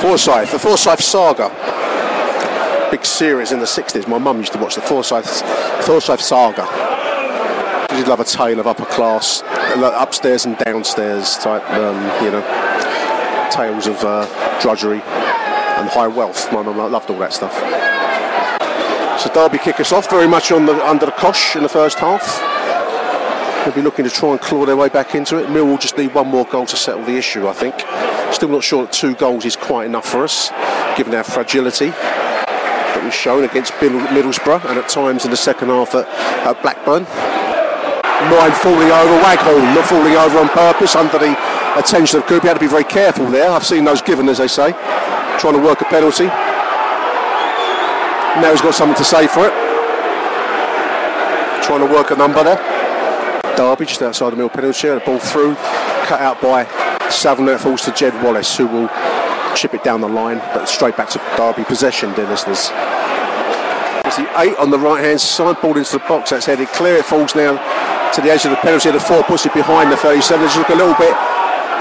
[0.00, 1.50] Forsyth, the Forsyte saga.
[2.92, 4.06] Big series in the 60s.
[4.06, 5.24] My mum used to watch the Forsyte,
[5.82, 6.64] Forsyte saga.
[7.90, 9.42] She did love a tale of upper class,
[9.74, 12.42] upstairs and downstairs type, um, you know,
[13.50, 16.52] tales of uh, drudgery and high wealth.
[16.52, 17.91] My mum loved all that stuff.
[19.22, 21.96] So Derby kick us off very much on the under the cosh in the first
[22.00, 22.40] half.
[23.64, 25.48] They'll be looking to try and claw their way back into it.
[25.48, 27.72] Mill will just need one more goal to settle the issue, I think.
[28.34, 30.50] Still not sure that two goals is quite enough for us,
[30.96, 35.94] given our fragility that we've shown against Middlesbrough and at times in the second half
[35.94, 36.08] at,
[36.42, 37.04] at Blackburn.
[38.26, 41.38] Nine falling over, Waghorn not falling over on purpose under the
[41.78, 42.48] attention of Cooper.
[42.48, 43.52] Had to be very careful there.
[43.52, 44.72] I've seen those given, as they say,
[45.38, 46.28] trying to work a penalty.
[48.40, 49.52] Now he's got something to say for it.
[51.62, 52.56] Trying to work a number there.
[53.56, 55.00] Derby just outside the middle penalty area.
[55.00, 55.54] The ball through,
[56.06, 56.64] cut out by
[57.12, 57.58] Savner.
[57.58, 58.88] Falls to Jed Wallace, who will
[59.54, 62.70] chip it down the line, but straight back to Derby possession, dear listeners.
[64.04, 66.30] It's the eight on the right hand side, ball into the box.
[66.30, 66.96] That's headed clear.
[66.96, 67.56] It falls now
[68.12, 68.90] to the edge of the penalty.
[68.90, 70.46] The four puts it behind the 37.
[70.46, 71.14] Just look a little bit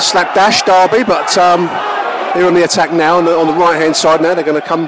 [0.02, 1.66] slapdash, Derby, but um,
[2.34, 4.34] they're on the attack now the, on the right hand side now.
[4.34, 4.88] They're going to come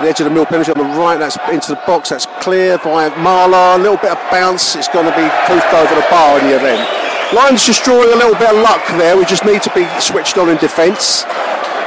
[0.00, 2.76] the edge of the mill penalty on the right, that's into the box, that's clear
[2.78, 3.76] by Marla.
[3.76, 6.56] a little bit of bounce, it's going to be poofed over the bar in the
[6.56, 6.84] event.
[7.32, 10.36] Lions just drawing a little bit of luck there, we just need to be switched
[10.38, 11.24] on in defence.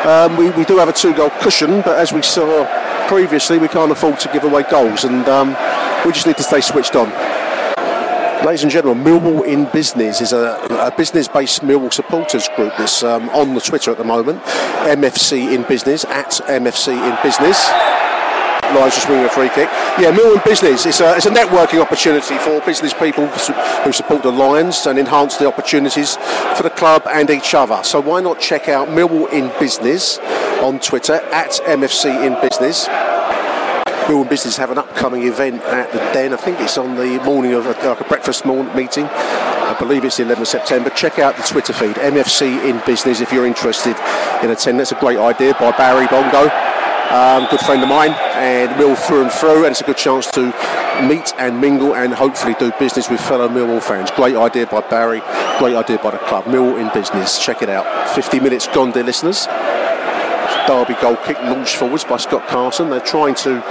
[0.06, 2.66] Um, we, we do have a two goal cushion, but as we saw
[3.08, 5.50] previously, we can't afford to give away goals, and um,
[6.06, 7.10] we just need to stay switched on.
[8.46, 13.30] Ladies and gentlemen, Millwall in Business is a, a business-based Millwall supporters group that's um,
[13.30, 14.42] on the Twitter at the moment.
[14.88, 17.70] MFC in Business at MFC in Business.
[18.76, 19.70] Lions just winning a free kick.
[20.00, 20.86] Yeah, in Business.
[20.86, 25.38] It's a, it's a networking opportunity for business people who support the Lions and enhance
[25.38, 26.16] the opportunities
[26.56, 27.84] for the club and each other.
[27.84, 30.20] So why not check out Millwall in Business
[30.62, 32.88] on Twitter at MFC in Business.
[34.08, 36.34] Millwall in Business have an upcoming event at the Den.
[36.34, 39.06] I think it's on the morning of a, like a breakfast morning meeting.
[39.06, 40.90] I believe it's the 11th of September.
[40.90, 43.96] Check out the Twitter feed, MFC in Business, if you're interested
[44.44, 44.78] in attending.
[44.78, 46.50] That's a great idea by Barry Bongo,
[47.12, 49.66] um, good friend of mine, and Mill through and through.
[49.66, 50.54] And it's a good chance to
[51.08, 54.12] meet and mingle and hopefully do business with fellow Millwall fans.
[54.12, 55.22] Great idea by Barry,
[55.58, 56.46] great idea by the club.
[56.46, 58.10] Millwall in Business, check it out.
[58.10, 59.48] 50 minutes gone, dear listeners.
[60.68, 62.90] Derby goal kick launched forwards by Scott Carson.
[62.90, 63.62] They're trying to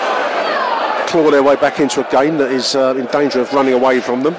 [1.06, 4.00] claw their way back into a game that is uh, in danger of running away
[4.00, 4.34] from them.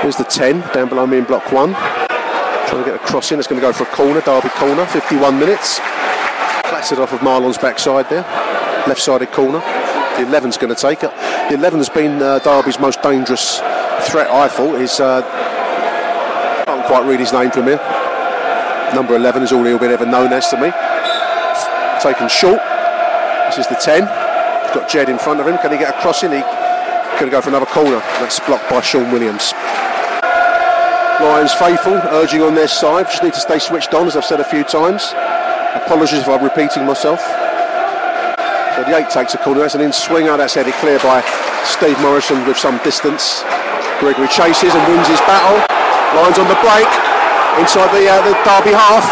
[0.00, 1.72] Here's the 10 down below me in block one.
[1.72, 3.38] Trying to get a cross in.
[3.38, 5.80] It's going to go for a corner, Derby corner, 51 minutes.
[6.84, 8.20] Clattered off of Mahlon's backside there,
[8.86, 9.60] left sided corner.
[10.20, 11.08] The 11's going to take it.
[11.48, 13.60] The 11 has been uh, Derby's most dangerous
[14.04, 14.74] threat, I thought.
[14.78, 15.22] Is uh,
[16.66, 17.80] can't quite read his name from here.
[18.94, 20.68] Number 11 is all he'll be ever known as to me.
[22.04, 22.60] Taken short.
[23.48, 24.02] This is the 10.
[24.04, 25.56] He's got Jed in front of him.
[25.64, 26.32] Can he get a cross in?
[26.32, 26.40] He
[27.16, 28.00] going to go for another corner.
[28.20, 29.54] That's blocked by Shaun Williams.
[31.24, 33.06] Lions faithful, urging on their side.
[33.06, 35.14] Just need to stay switched on, as I've said a few times.
[35.74, 37.18] Apologies if I'm repeating myself.
[38.78, 39.60] The 8 takes a corner.
[39.66, 40.36] That's an in swinger.
[40.38, 41.18] That's headed clear by
[41.66, 43.42] Steve Morison with some distance.
[43.98, 45.58] Gregory chases and wins his battle.
[46.14, 46.86] Lines on the break.
[47.58, 49.02] Inside the, uh, the Derby half.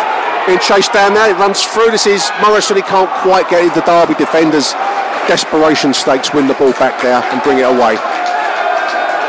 [0.47, 1.35] Being chased down there.
[1.35, 1.91] It runs through.
[1.91, 2.79] This is Morison.
[2.79, 3.75] He can't quite get it.
[3.75, 4.75] The Derby defenders.
[5.27, 7.99] Desperation stakes win the ball back there and bring it away.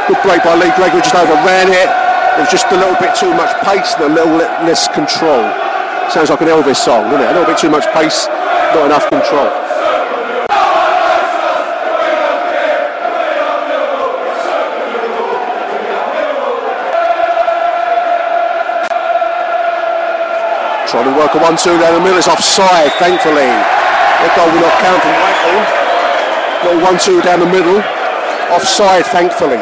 [0.06, 1.02] Good break by Lee Gregory.
[1.02, 1.90] Just overran it.
[2.38, 4.38] It was just a little bit too much pace and a little
[4.70, 5.73] less control.
[6.10, 7.30] Sounds like an Elvis song, doesn't it?
[7.30, 8.28] A little bit too much pace,
[8.76, 9.50] not enough control.
[20.86, 22.20] Trying to work a one-two down the middle.
[22.20, 23.50] It's offside, thankfully.
[23.50, 27.82] The goal will not count from one-two down the middle.
[28.54, 29.58] Offside, thankfully.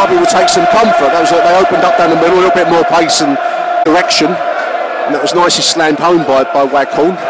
[0.00, 1.12] Derby will take some comfort.
[1.12, 3.36] Was they opened up down the middle, a little bit more pace and
[3.84, 7.20] direction, and that was nicely slammed home by by Waghorn.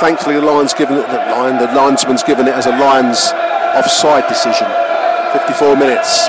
[0.00, 3.32] Thankfully, the Lions given it the line, the linesman's given it as a Lions
[3.72, 4.68] offside decision.
[5.32, 6.28] 54 minutes.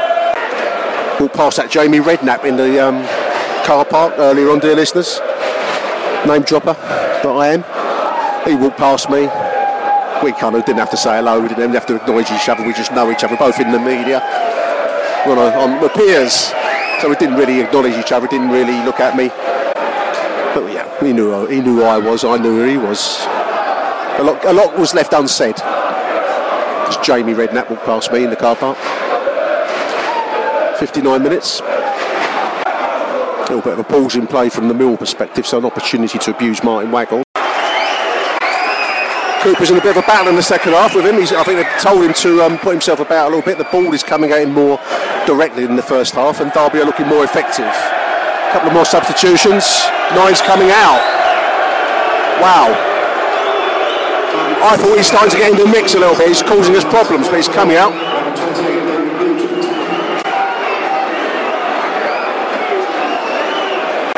[1.19, 3.03] Ball past that Jamie Redknapp in the um,
[3.67, 5.19] car park earlier on, dear listeners.
[6.25, 6.79] Name dropper,
[7.19, 7.67] but I am.
[8.47, 9.27] He walked past me.
[10.23, 11.41] We kind of didn't have to say hello.
[11.41, 12.65] We didn't have to acknowledge each other.
[12.65, 14.23] We just know each other, both in the media
[15.29, 16.51] a, on the peers.
[17.01, 19.29] So we didn't really acknowledge each other, didn't really look at me.
[20.53, 23.21] But yeah, he knew he knew who I was, I knew who he was.
[24.19, 25.55] A lot, a lot was left unsaid.
[25.61, 28.77] As Jamie Redknapp walked past me in the car park.
[30.77, 31.61] 59 minutes.
[31.61, 36.19] A little bit of a pause in play from the Mill perspective, so an opportunity
[36.19, 37.23] to abuse Martyn Waghorn.
[39.41, 41.17] Cooper's in a bit of a battle in the second half with him.
[41.17, 43.57] He's, I think they've told him to um, put himself about a little bit.
[43.57, 44.79] The ball is coming at him more
[45.25, 47.65] directly in the first half, and Derby are looking more effective.
[47.65, 49.65] A couple of more substitutions.
[50.13, 51.01] Nine's coming out.
[52.37, 52.69] Wow.
[54.61, 56.27] I thought he's starting to get into the mix a little bit.
[56.27, 58.10] He's causing us problems, but he's coming out.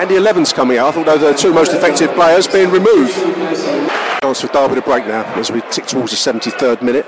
[0.04, 0.90] And the 11's coming out.
[0.90, 3.16] I thought those are the two most effective players being removed.
[4.20, 7.06] Chance for Derby to break now as we tick towards the 73rd minute.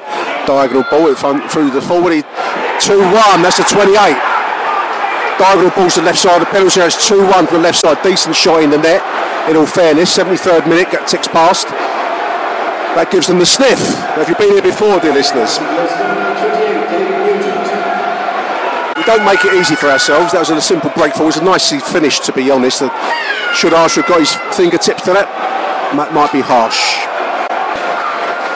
[0.47, 2.23] Diagonal ball in front through the forward.
[2.23, 2.23] 2 1,
[3.43, 3.91] that's the 28.
[5.36, 6.79] Diagonal ball to the left side of the penalty.
[6.79, 8.01] It's 2 1 from the left side.
[8.01, 9.03] Decent shot in the net,
[9.49, 10.15] in all fairness.
[10.17, 11.67] 73rd minute, get ticks past.
[12.95, 13.84] That gives them the sniff.
[14.15, 15.59] Have you been here before, dear listeners?
[19.06, 20.34] Don't make it easy for ourselves.
[20.34, 21.36] That was a simple break forward.
[21.36, 22.80] It was a nicely finished, to be honest.
[23.53, 25.30] Should Archer have got his fingertips to that?
[25.93, 27.06] That might be harsh.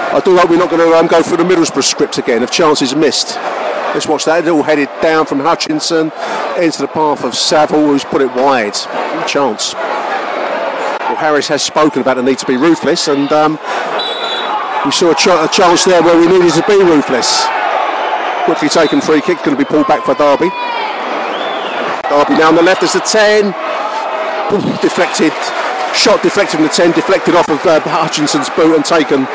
[0.09, 2.49] I do hope we're not going to um, go through the Middlesbrough script again of
[2.49, 3.35] chances missed.
[3.93, 4.45] Let's watch that.
[4.45, 6.11] It all headed down from Hutchinson
[6.57, 8.73] into the path of Saville, who's put it wide.
[9.27, 9.73] Chance.
[9.73, 13.59] Well, Harris has spoken about the need to be ruthless, and um,
[14.83, 17.45] we saw a, ch- a, chance there where we needed to be ruthless.
[18.45, 20.49] Quickly taken free kick, going to be pulled back for Derby.
[22.09, 23.53] Derby now on the left as the 10.
[24.51, 25.33] Ooh, deflected,
[25.93, 29.27] shot deflected from the 10, deflected off of uh, Hutchinson's boot and taken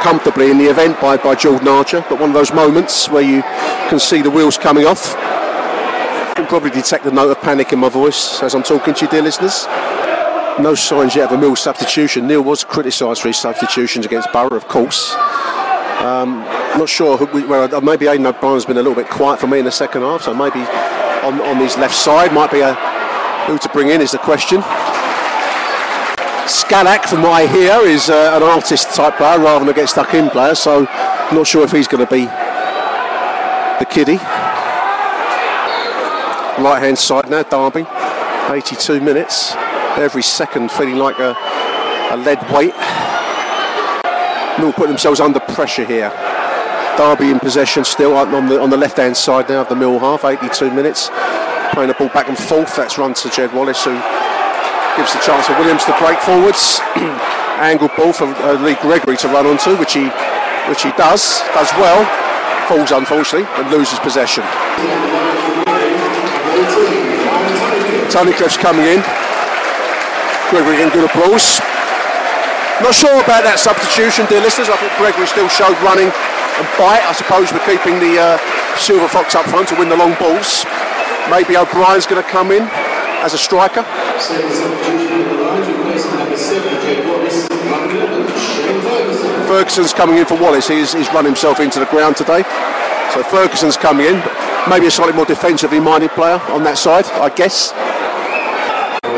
[0.00, 2.04] comfortably in the event by, by Jordan Archer.
[2.08, 3.42] But one of those moments where you
[3.88, 5.10] can see the wheels coming off.
[6.30, 9.04] You can probably detect the note of panic in my voice as I'm talking to
[9.04, 9.66] you, dear listeners.
[10.58, 12.26] No signs yet of a Mill substitution.
[12.26, 15.14] Neil was criticised for his substitutions against Borough, of course.
[16.00, 16.44] Um,
[16.78, 17.16] not sure.
[17.16, 20.02] Who, well, maybe Aiden O'Brien's been a little bit quiet for me in the second
[20.02, 20.60] half, so maybe
[21.22, 22.74] on, on his left side might be a
[23.46, 24.60] who to bring in is the question.
[26.46, 29.88] Skalak, from what I hear, is uh, an artist type player rather than a get
[29.88, 30.82] stuck in player, so
[31.32, 34.18] not sure if he's going to be the kiddie.
[36.62, 37.86] Right hand side now, Derby,
[38.52, 39.54] 82 minutes.
[39.96, 41.34] Every second feeling like a,
[42.10, 42.74] a lead weight.
[44.58, 46.10] Mill put themselves under pressure here.
[46.96, 49.98] Derby in possession still on the on the left hand side now of the Mill
[49.98, 51.10] half, 82 minutes.
[51.72, 52.76] Playing the ball back and forth.
[52.76, 53.96] That's run to Jed Wallace who
[54.96, 56.80] gives the chance for Williams to break forwards.
[57.64, 60.12] Angled ball for uh, Lee Gregory to run onto, which he
[60.68, 62.04] which he does, does well.
[62.68, 64.44] Falls unfortunately and loses possession.
[68.12, 69.00] Tony Cliff's coming in.
[70.52, 71.58] Gregory getting good applause.
[72.84, 74.68] Not sure about that substitution, dear listeners.
[74.68, 76.12] I thought Gregory still showed running
[76.58, 77.04] and bite.
[77.04, 78.38] I suppose we're keeping the uh,
[78.76, 80.64] Silver Fox up front to win the long balls.
[81.30, 82.62] Maybe O'Brien's going to come in
[83.22, 83.82] as a striker.
[89.46, 90.68] Ferguson's coming in for Wallace.
[90.68, 92.42] He's, he's run himself into the ground today.
[93.12, 94.22] So Ferguson's coming in.
[94.68, 97.72] Maybe a slightly more defensively minded player on that side, I guess.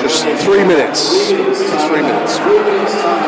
[0.03, 1.29] Just three minutes.
[1.31, 3.24] Just three minutes.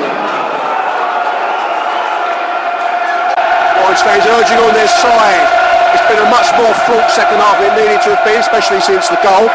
[3.96, 5.48] Lions fans urging on their side.
[5.96, 8.84] It's been a much more fraught second half than it needed to have been, especially
[8.84, 9.48] since the goal.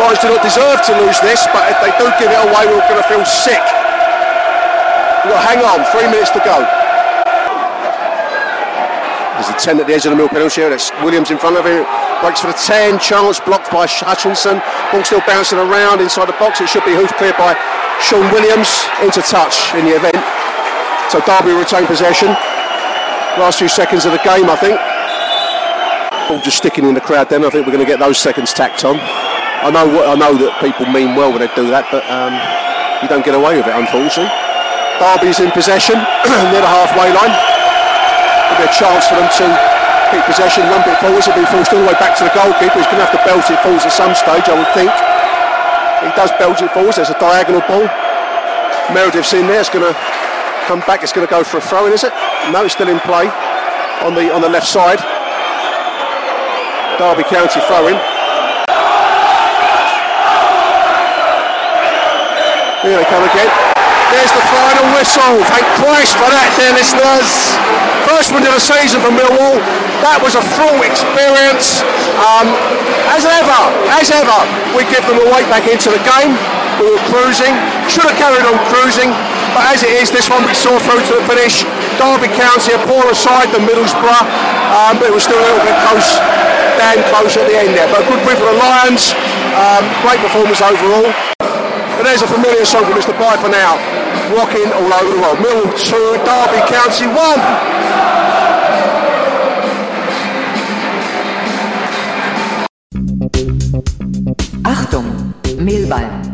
[0.00, 2.80] Lions do not deserve to lose this, but if they do give it away, we're
[2.88, 3.60] going to feel sick.
[5.28, 6.64] To hang on, three minutes to go.
[9.36, 10.72] There's a 10 at the edge of the middle penalty area.
[10.72, 11.84] That's Williams in front of him.
[12.24, 13.04] Breaks for the 10.
[13.04, 14.64] Chance blocked by Hutchinson.
[14.96, 16.64] Ball still bouncing around inside the box.
[16.64, 17.52] It should be hoof cleared by
[18.00, 20.16] Shaun Williams into touch in the event.
[21.12, 22.32] So Derby retain possession.
[23.38, 24.74] Last few seconds of the game, I think.
[26.26, 27.46] Ball just sticking in the crowd then.
[27.46, 28.98] I think we're going to get those seconds tacked on.
[28.98, 32.34] I know I know that people mean well when they do that, but um,
[32.98, 34.26] you don't get away with it, unfortunately.
[34.98, 35.94] Derby's in possession
[36.50, 37.30] near the halfway line.
[38.58, 39.46] Be a chance for them to
[40.10, 41.30] keep possession, lump it forwards.
[41.30, 42.74] It'll be forced all the way back to the goalkeeper.
[42.74, 44.90] He's going to have to belt it forwards at some stage, I would think.
[46.02, 46.98] He does belt it forwards.
[46.98, 47.86] There's a diagonal ball.
[48.90, 49.62] Meredith's in there.
[49.62, 49.94] It's going to
[50.68, 51.00] come back.
[51.00, 52.12] It's going to go for a throw in, is it?
[52.52, 53.24] No, it's still in play
[54.04, 55.00] on the on the left side.
[57.00, 57.96] Derby County throw in.
[62.84, 63.48] Here they come again.
[64.12, 65.40] There's the final whistle.
[65.48, 67.56] Thank Christ for that, dear listeners.
[68.04, 69.56] First one of the season for Millwall.
[70.04, 71.80] That was a fraught experience.
[72.20, 72.52] Um,
[73.08, 73.60] as ever,
[73.96, 74.38] as ever,
[74.76, 76.36] we give them a way back into the game.
[76.76, 77.56] We were cruising.
[77.88, 79.16] Should have carried on cruising.
[79.58, 81.66] But as it is, this one we saw through to the finish.
[81.98, 84.22] Derby County a poorer side than Middlesbrough.
[84.70, 86.22] Um, but it was still a little bit close,
[86.78, 87.90] damn close at the end there.
[87.90, 89.18] But good win for the Lions.
[89.58, 91.10] Um, great performance overall.
[91.42, 93.10] But there's a familiar song from Mr.
[93.18, 93.82] Bye for now.
[94.30, 95.42] Rocking all over the world.
[95.42, 97.18] Mill 2, Derby County 1.
[104.62, 106.27] Achtung, Millwall.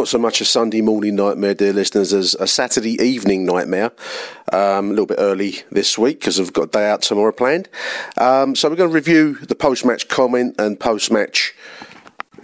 [0.00, 3.92] Not so much a Sunday morning nightmare, dear listeners, as a Saturday evening nightmare.
[4.50, 7.68] Um, a little bit early this week because I've got a day out tomorrow planned.
[8.16, 11.54] Um, so we're going to review the post-match comment and post-match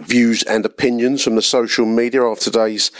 [0.01, 2.91] views and opinions from the social media after today's,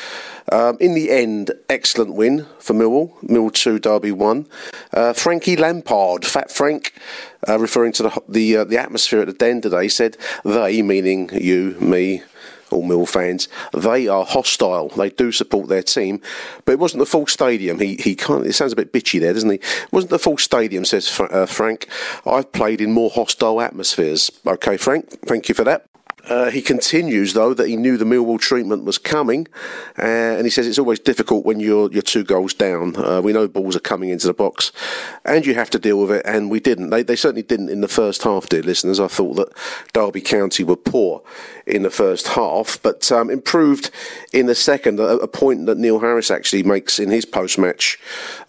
[0.51, 3.13] um, in the end, excellent win for Millwall.
[3.21, 4.47] Millwall 2, Derby 1.
[4.91, 6.93] Uh, Frankie Lampard, Fat Frank,
[7.47, 11.29] uh, referring to the the, uh, the atmosphere at the Den today, said they, meaning
[11.31, 12.23] you, me,
[12.71, 14.89] all Mill fans, they are hostile.
[14.89, 16.21] They do support their team,
[16.65, 17.79] but it wasn't the full stadium.
[17.79, 18.45] He he can't.
[18.45, 19.55] It sounds a bit bitchy there, doesn't he?
[19.55, 21.87] It wasn't the full stadium, says Fra- uh, Frank.
[22.25, 24.31] I've played in more hostile atmospheres.
[24.45, 25.86] Okay, Frank, thank you for that.
[26.29, 29.47] Uh, he continues, though, that he knew the Millwall treatment was coming,
[29.97, 32.95] uh, and he says it's always difficult when you're you're two goals down.
[32.97, 34.71] Uh, we know balls are coming into the box,
[35.23, 36.89] and you have to deal with it, and we didn't.
[36.89, 38.99] They, they certainly didn't in the first half, dear listeners.
[38.99, 39.49] I thought that
[39.93, 41.21] Derby County were poor
[41.65, 43.89] in the first half, but um, improved
[44.33, 44.99] in the second.
[44.99, 47.99] A, a point that Neil Harris actually makes in his post-match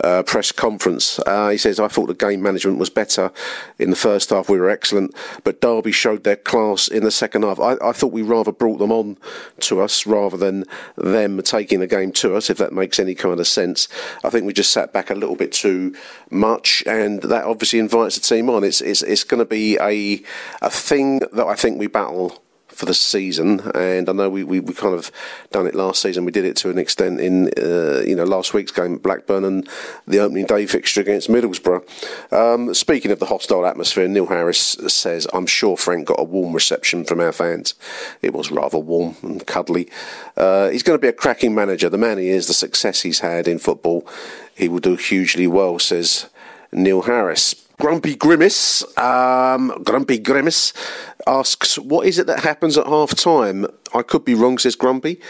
[0.02, 1.20] uh, press conference.
[1.20, 3.30] Uh, he says, "I thought the game management was better
[3.78, 4.48] in the first half.
[4.48, 5.14] We were excellent,
[5.44, 7.60] but Derby showed their class in the second half.
[7.68, 9.18] I, I thought we rather brought them on
[9.60, 10.64] to us rather than
[10.96, 12.50] them taking the game to us.
[12.50, 13.88] If that makes any kind of sense,
[14.24, 15.94] I think we just sat back a little bit too
[16.30, 18.64] much, and that obviously invites the team on.
[18.64, 20.22] It's it's it's going to be a
[20.62, 22.42] a thing that I think we battle."
[22.78, 25.10] For the season, and I know we, we, we kind of
[25.50, 26.24] done it last season.
[26.24, 29.44] We did it to an extent in uh, you know last week's game at Blackburn
[29.44, 29.68] and
[30.06, 31.82] the opening day fixture against Middlesbrough.
[32.32, 36.52] Um, speaking of the hostile atmosphere, Neil Harris says, "I'm sure Frank got a warm
[36.52, 37.74] reception from our fans.
[38.22, 39.90] It was rather warm and cuddly.
[40.36, 41.88] Uh, he's going to be a cracking manager.
[41.88, 44.06] The man he is, the success he's had in football,
[44.54, 46.26] he will do hugely well," says
[46.72, 47.54] Neil Harris.
[47.80, 50.72] Grumpy Grimace, um, Grumpy Grimace
[51.26, 55.20] asks, "What is it that happens at half time?" I could be wrong, says Grumpy,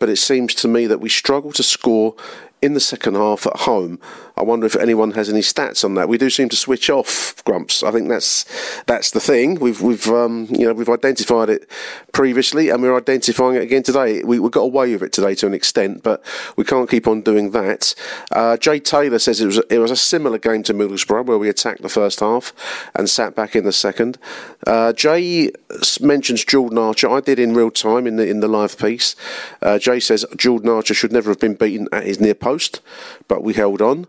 [0.00, 2.16] but it seems to me that we struggle to score
[2.60, 4.00] in the second half at home.
[4.36, 6.08] I wonder if anyone has any stats on that.
[6.08, 7.84] We do seem to switch off, Grumps.
[7.84, 8.44] I think that's
[8.86, 9.60] that's the thing.
[9.60, 11.70] We've we've um, you know we've identified it
[12.12, 14.24] previously, and we're identifying it again today.
[14.24, 16.24] We, we got away with it today to an extent, but
[16.56, 17.94] we can't keep on doing that.
[18.32, 21.48] Uh, Jay Taylor says it was it was a similar game to Middlesbrough where we
[21.48, 22.52] attacked the first half
[22.94, 24.18] and sat back in the second.
[24.66, 25.52] Uh, Jay
[26.00, 27.08] mentions Jordan Archer.
[27.08, 29.14] I did in real time in the in the live piece.
[29.62, 32.80] Uh, Jay says Jordan Archer should never have been beaten at his near post,
[33.28, 34.08] but we held on.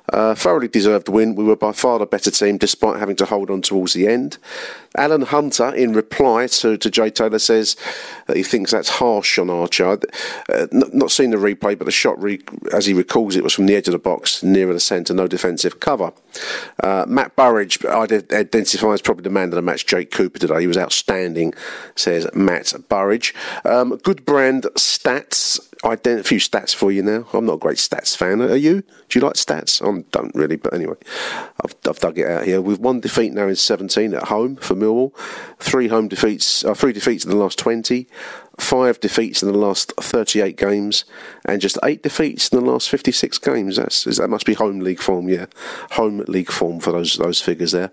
[0.11, 1.35] Uh, thoroughly deserved win.
[1.35, 4.37] We were by far the better team despite having to hold on towards the end.
[4.97, 7.77] Alan Hunter, in reply to, to Jay Taylor, says
[8.27, 9.99] that he thinks that's harsh on Archer.
[10.49, 12.41] Uh, not, not seen the replay, but the shot, re-
[12.73, 15.27] as he recalls it, was from the edge of the box, nearer the centre, no
[15.27, 16.11] defensive cover.
[16.83, 20.61] Uh, Matt Burridge identifies probably the man of the match, Jake Cooper, today.
[20.61, 21.53] He was outstanding,
[21.95, 23.33] says Matt Burridge.
[23.63, 25.59] Um, good brand stats.
[25.83, 27.25] A few stats for you now.
[27.33, 28.41] I'm not a great stats fan.
[28.41, 28.83] Are you?
[29.09, 29.81] Do you like stats?
[29.81, 30.95] I don't really, but anyway,
[31.63, 32.61] I've, I've dug it out here.
[32.61, 35.15] With one defeat now in 17 at home for Millwall,
[35.59, 38.07] three home defeats, uh, three defeats in the last 20,
[38.57, 41.05] five defeats in the last 38 games,
[41.45, 43.77] and just eight defeats in the last 56 games.
[43.77, 45.47] That's that must be home league form, yeah,
[45.91, 47.91] home league form for those those figures there.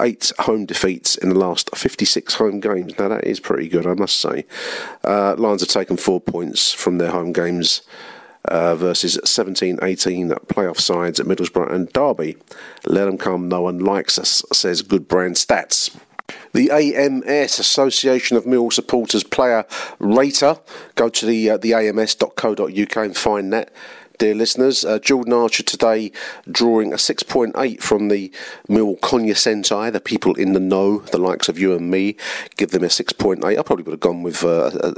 [0.00, 2.98] Eight home defeats in the last 56 home games.
[2.98, 4.44] Now that is pretty good, I must say.
[5.04, 7.82] Uh, Lions have taken four points from their home games.
[8.44, 12.36] Uh, versus 17 18 playoff sides at Middlesbrough and Derby.
[12.86, 15.94] Let them come, no one likes us, says Good Brand Stats.
[16.52, 19.64] The AMS Association of Mill Supporters Player
[19.98, 20.58] Rater.
[20.94, 23.72] Go to the uh, the ams.co.uk and find that
[24.18, 24.84] dear listeners.
[24.84, 26.10] Uh, Jordan Archer today
[26.50, 28.32] drawing a 6.8 from the
[28.68, 32.16] Mill Cognoscenti, the people in the know, the likes of you and me,
[32.56, 33.44] give them a 6.8.
[33.44, 34.94] I probably would have gone with uh, a,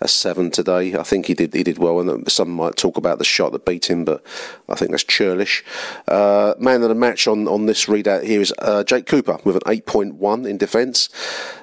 [0.00, 0.94] a 7 today.
[0.94, 3.66] I think he did he did well, and some might talk about the shot that
[3.66, 4.24] beat him, but
[4.68, 5.64] I think that's churlish.
[6.06, 9.56] Uh, man of the match on, on this readout here is uh, Jake Cooper with
[9.56, 11.08] an 8.1 in defence.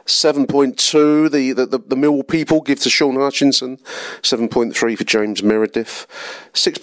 [0.06, 3.78] 7.2 the, the, the, the Millwall people give to Shaun Hutchinson.
[4.22, 6.08] 7.3 for James Meredith.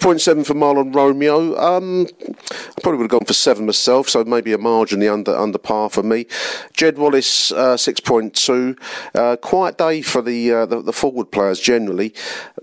[0.07, 1.57] 6.7 for Mahlon Romeo.
[1.57, 5.35] Um, I probably would have gone for 7 myself, so maybe a margin the under
[5.35, 6.27] under par for me.
[6.71, 8.79] Jed Wallace, uh, 6.2.
[9.13, 12.13] Uh, quiet day for the, uh, the, the forward players generally.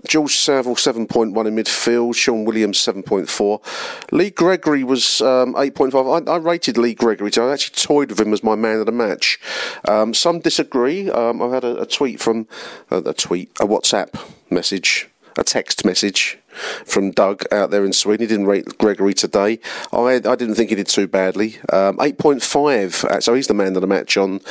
[0.07, 2.15] George Saville, 7.1 in midfield.
[2.15, 4.11] Shaun Williams, 7.4.
[4.11, 6.27] Lee Gregory was um, 8.5.
[6.27, 8.87] I, I, rated Lee Gregory, so I actually toyed with him as my man of
[8.87, 9.39] the match.
[9.87, 11.11] Um, some disagree.
[11.11, 12.47] Um, I've had a, a tweet from
[12.89, 14.19] uh, a tweet, a WhatsApp
[14.49, 16.39] message, a text message
[16.85, 18.23] from Doug out there in Sweden.
[18.23, 19.59] He didn't rate Gregory today.
[19.91, 21.57] I I didn't think he did too badly.
[21.71, 23.03] Um, Eight point five.
[23.05, 24.41] Uh, so he's the man of the match on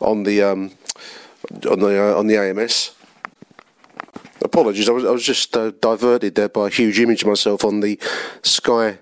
[0.00, 0.72] on the um,
[1.70, 2.92] on the uh, on the AMS.
[4.42, 7.64] Apologies, I was I was just uh, diverted there by a huge image of myself
[7.64, 7.98] on the
[8.42, 8.98] Sky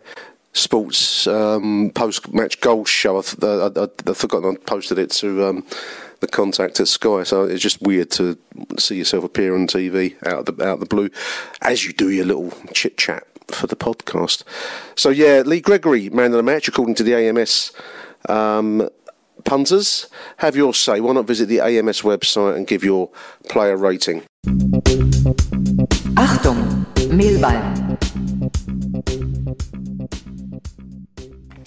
[0.52, 3.18] Sports um, post match goals show.
[3.18, 5.66] I, I, I, I forgot I posted it to um,
[6.20, 7.22] the contact at Sky.
[7.24, 8.38] So it's just weird to
[8.78, 11.10] see yourself appear on TV out of the out of the blue,
[11.62, 14.44] as you do your little chit chat for the podcast.
[14.96, 17.72] So yeah, Lee Gregory, man of the match, according to the AMS.
[18.28, 18.88] Um,
[19.44, 20.08] punters,
[20.38, 21.00] have your say.
[21.00, 23.10] Why not visit the AMS website and give your
[23.48, 24.22] player rating?
[26.16, 28.09] Achtung, Millwall.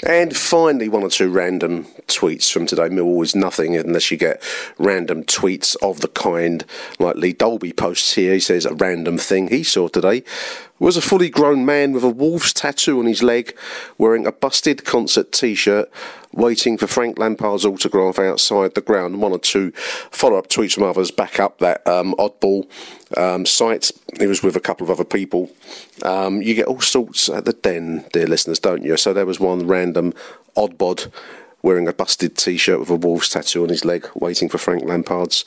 [0.05, 2.89] And finally, one or two random tweets from today.
[2.89, 4.43] Millwall is nothing unless you get
[4.77, 6.65] random tweets of the kind,
[6.99, 8.33] like Lee Dolby posts here.
[8.33, 10.23] He says a random thing he saw today
[10.77, 13.57] was a fully grown man with a wolf's tattoo on his leg,
[13.97, 15.89] wearing a busted concert T-shirt,
[16.33, 19.21] waiting for Frank Lampard's autograph outside the ground.
[19.21, 19.71] One or two
[20.11, 22.69] follow-up tweets from others back up that um, oddball
[23.17, 23.91] um, site.
[24.19, 25.51] He was with a couple of other people.
[26.03, 28.97] Um, you get all sorts at the den, dear listeners, don't you?
[28.97, 30.13] So there was one random
[30.55, 31.11] oddbod
[31.63, 35.45] wearing a busted T-shirt with a wolf's tattoo on his leg, waiting for Frank Lampard's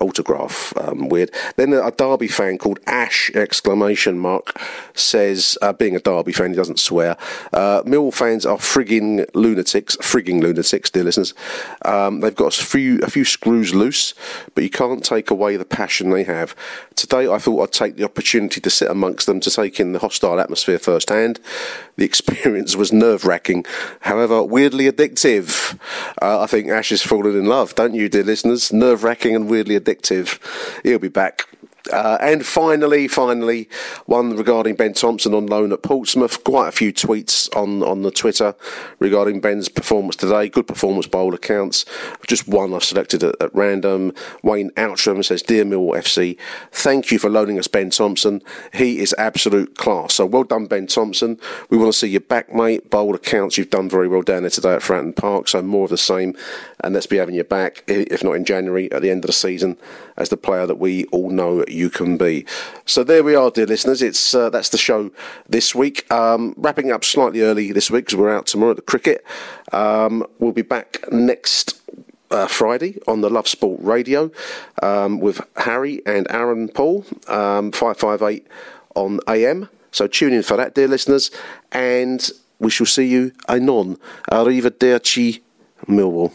[0.00, 0.72] autograph.
[0.76, 1.30] Um, weird.
[1.56, 4.58] Then a Derby fan called Ash exclamation mark
[4.94, 7.16] says, uh, being a Derby fan, he doesn't swear.
[7.52, 11.34] Uh, Millwall fans are frigging lunatics, frigging lunatics, dear listeners.
[11.84, 14.14] Um, they've got a few a few screws loose,
[14.54, 16.54] but you can't take away the passion they have.
[16.94, 19.98] Today, I thought I'd take the opportunity to sit amongst them to take in the
[19.98, 21.40] hostile atmosphere firsthand.
[21.96, 23.64] The experience was nerve wracking,
[24.00, 25.57] however, weirdly addictive.
[26.20, 28.72] Uh, I think Ash has fallen in love, don't you, dear listeners?
[28.72, 30.38] Nerve wracking and weirdly addictive.
[30.82, 31.46] He'll be back.
[31.88, 33.68] Uh, and finally, finally,
[34.06, 36.42] one regarding Ben Thompson on loan at Portsmouth.
[36.44, 38.54] Quite a few tweets on, on the Twitter
[38.98, 40.48] regarding Ben's performance today.
[40.48, 41.84] Good performance by all accounts.
[42.26, 44.12] Just one I've selected at, at random.
[44.42, 46.38] Wayne Outram says, Dear Millwall FC,
[46.72, 48.42] thank you for loaning us Ben Thompson.
[48.72, 50.14] He is absolute class.
[50.14, 51.38] So well done, Ben Thompson.
[51.70, 52.90] We want to see you back, mate.
[52.90, 55.48] By all accounts, you've done very well down there today at Fratton Park.
[55.48, 56.36] So more of the same.
[56.80, 59.32] And let's be having you back, if not in January, at the end of the
[59.32, 59.76] season,
[60.16, 62.44] as the player that we all know you can be.
[62.84, 64.02] So there we are, dear listeners.
[64.02, 65.10] It's uh, that's the show
[65.48, 66.10] this week.
[66.12, 69.24] Um, wrapping up slightly early this week because we're out tomorrow at the cricket.
[69.72, 71.80] Um, we'll be back next.
[72.30, 74.30] Uh, Friday on the Love Sport Radio
[74.82, 78.46] um, with Harry and Aaron Paul, um, 558
[78.94, 79.70] on AM.
[79.92, 81.30] So tune in for that, dear listeners,
[81.72, 83.96] and we shall see you anon.
[84.30, 85.40] Arrivederci,
[85.86, 86.32] Millwall.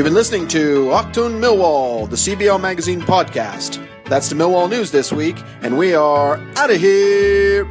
[0.00, 3.86] You've been listening to Achtung Millwall, the CBL Magazine podcast.
[4.06, 7.70] That's the Millwall news this week, and we are out of here.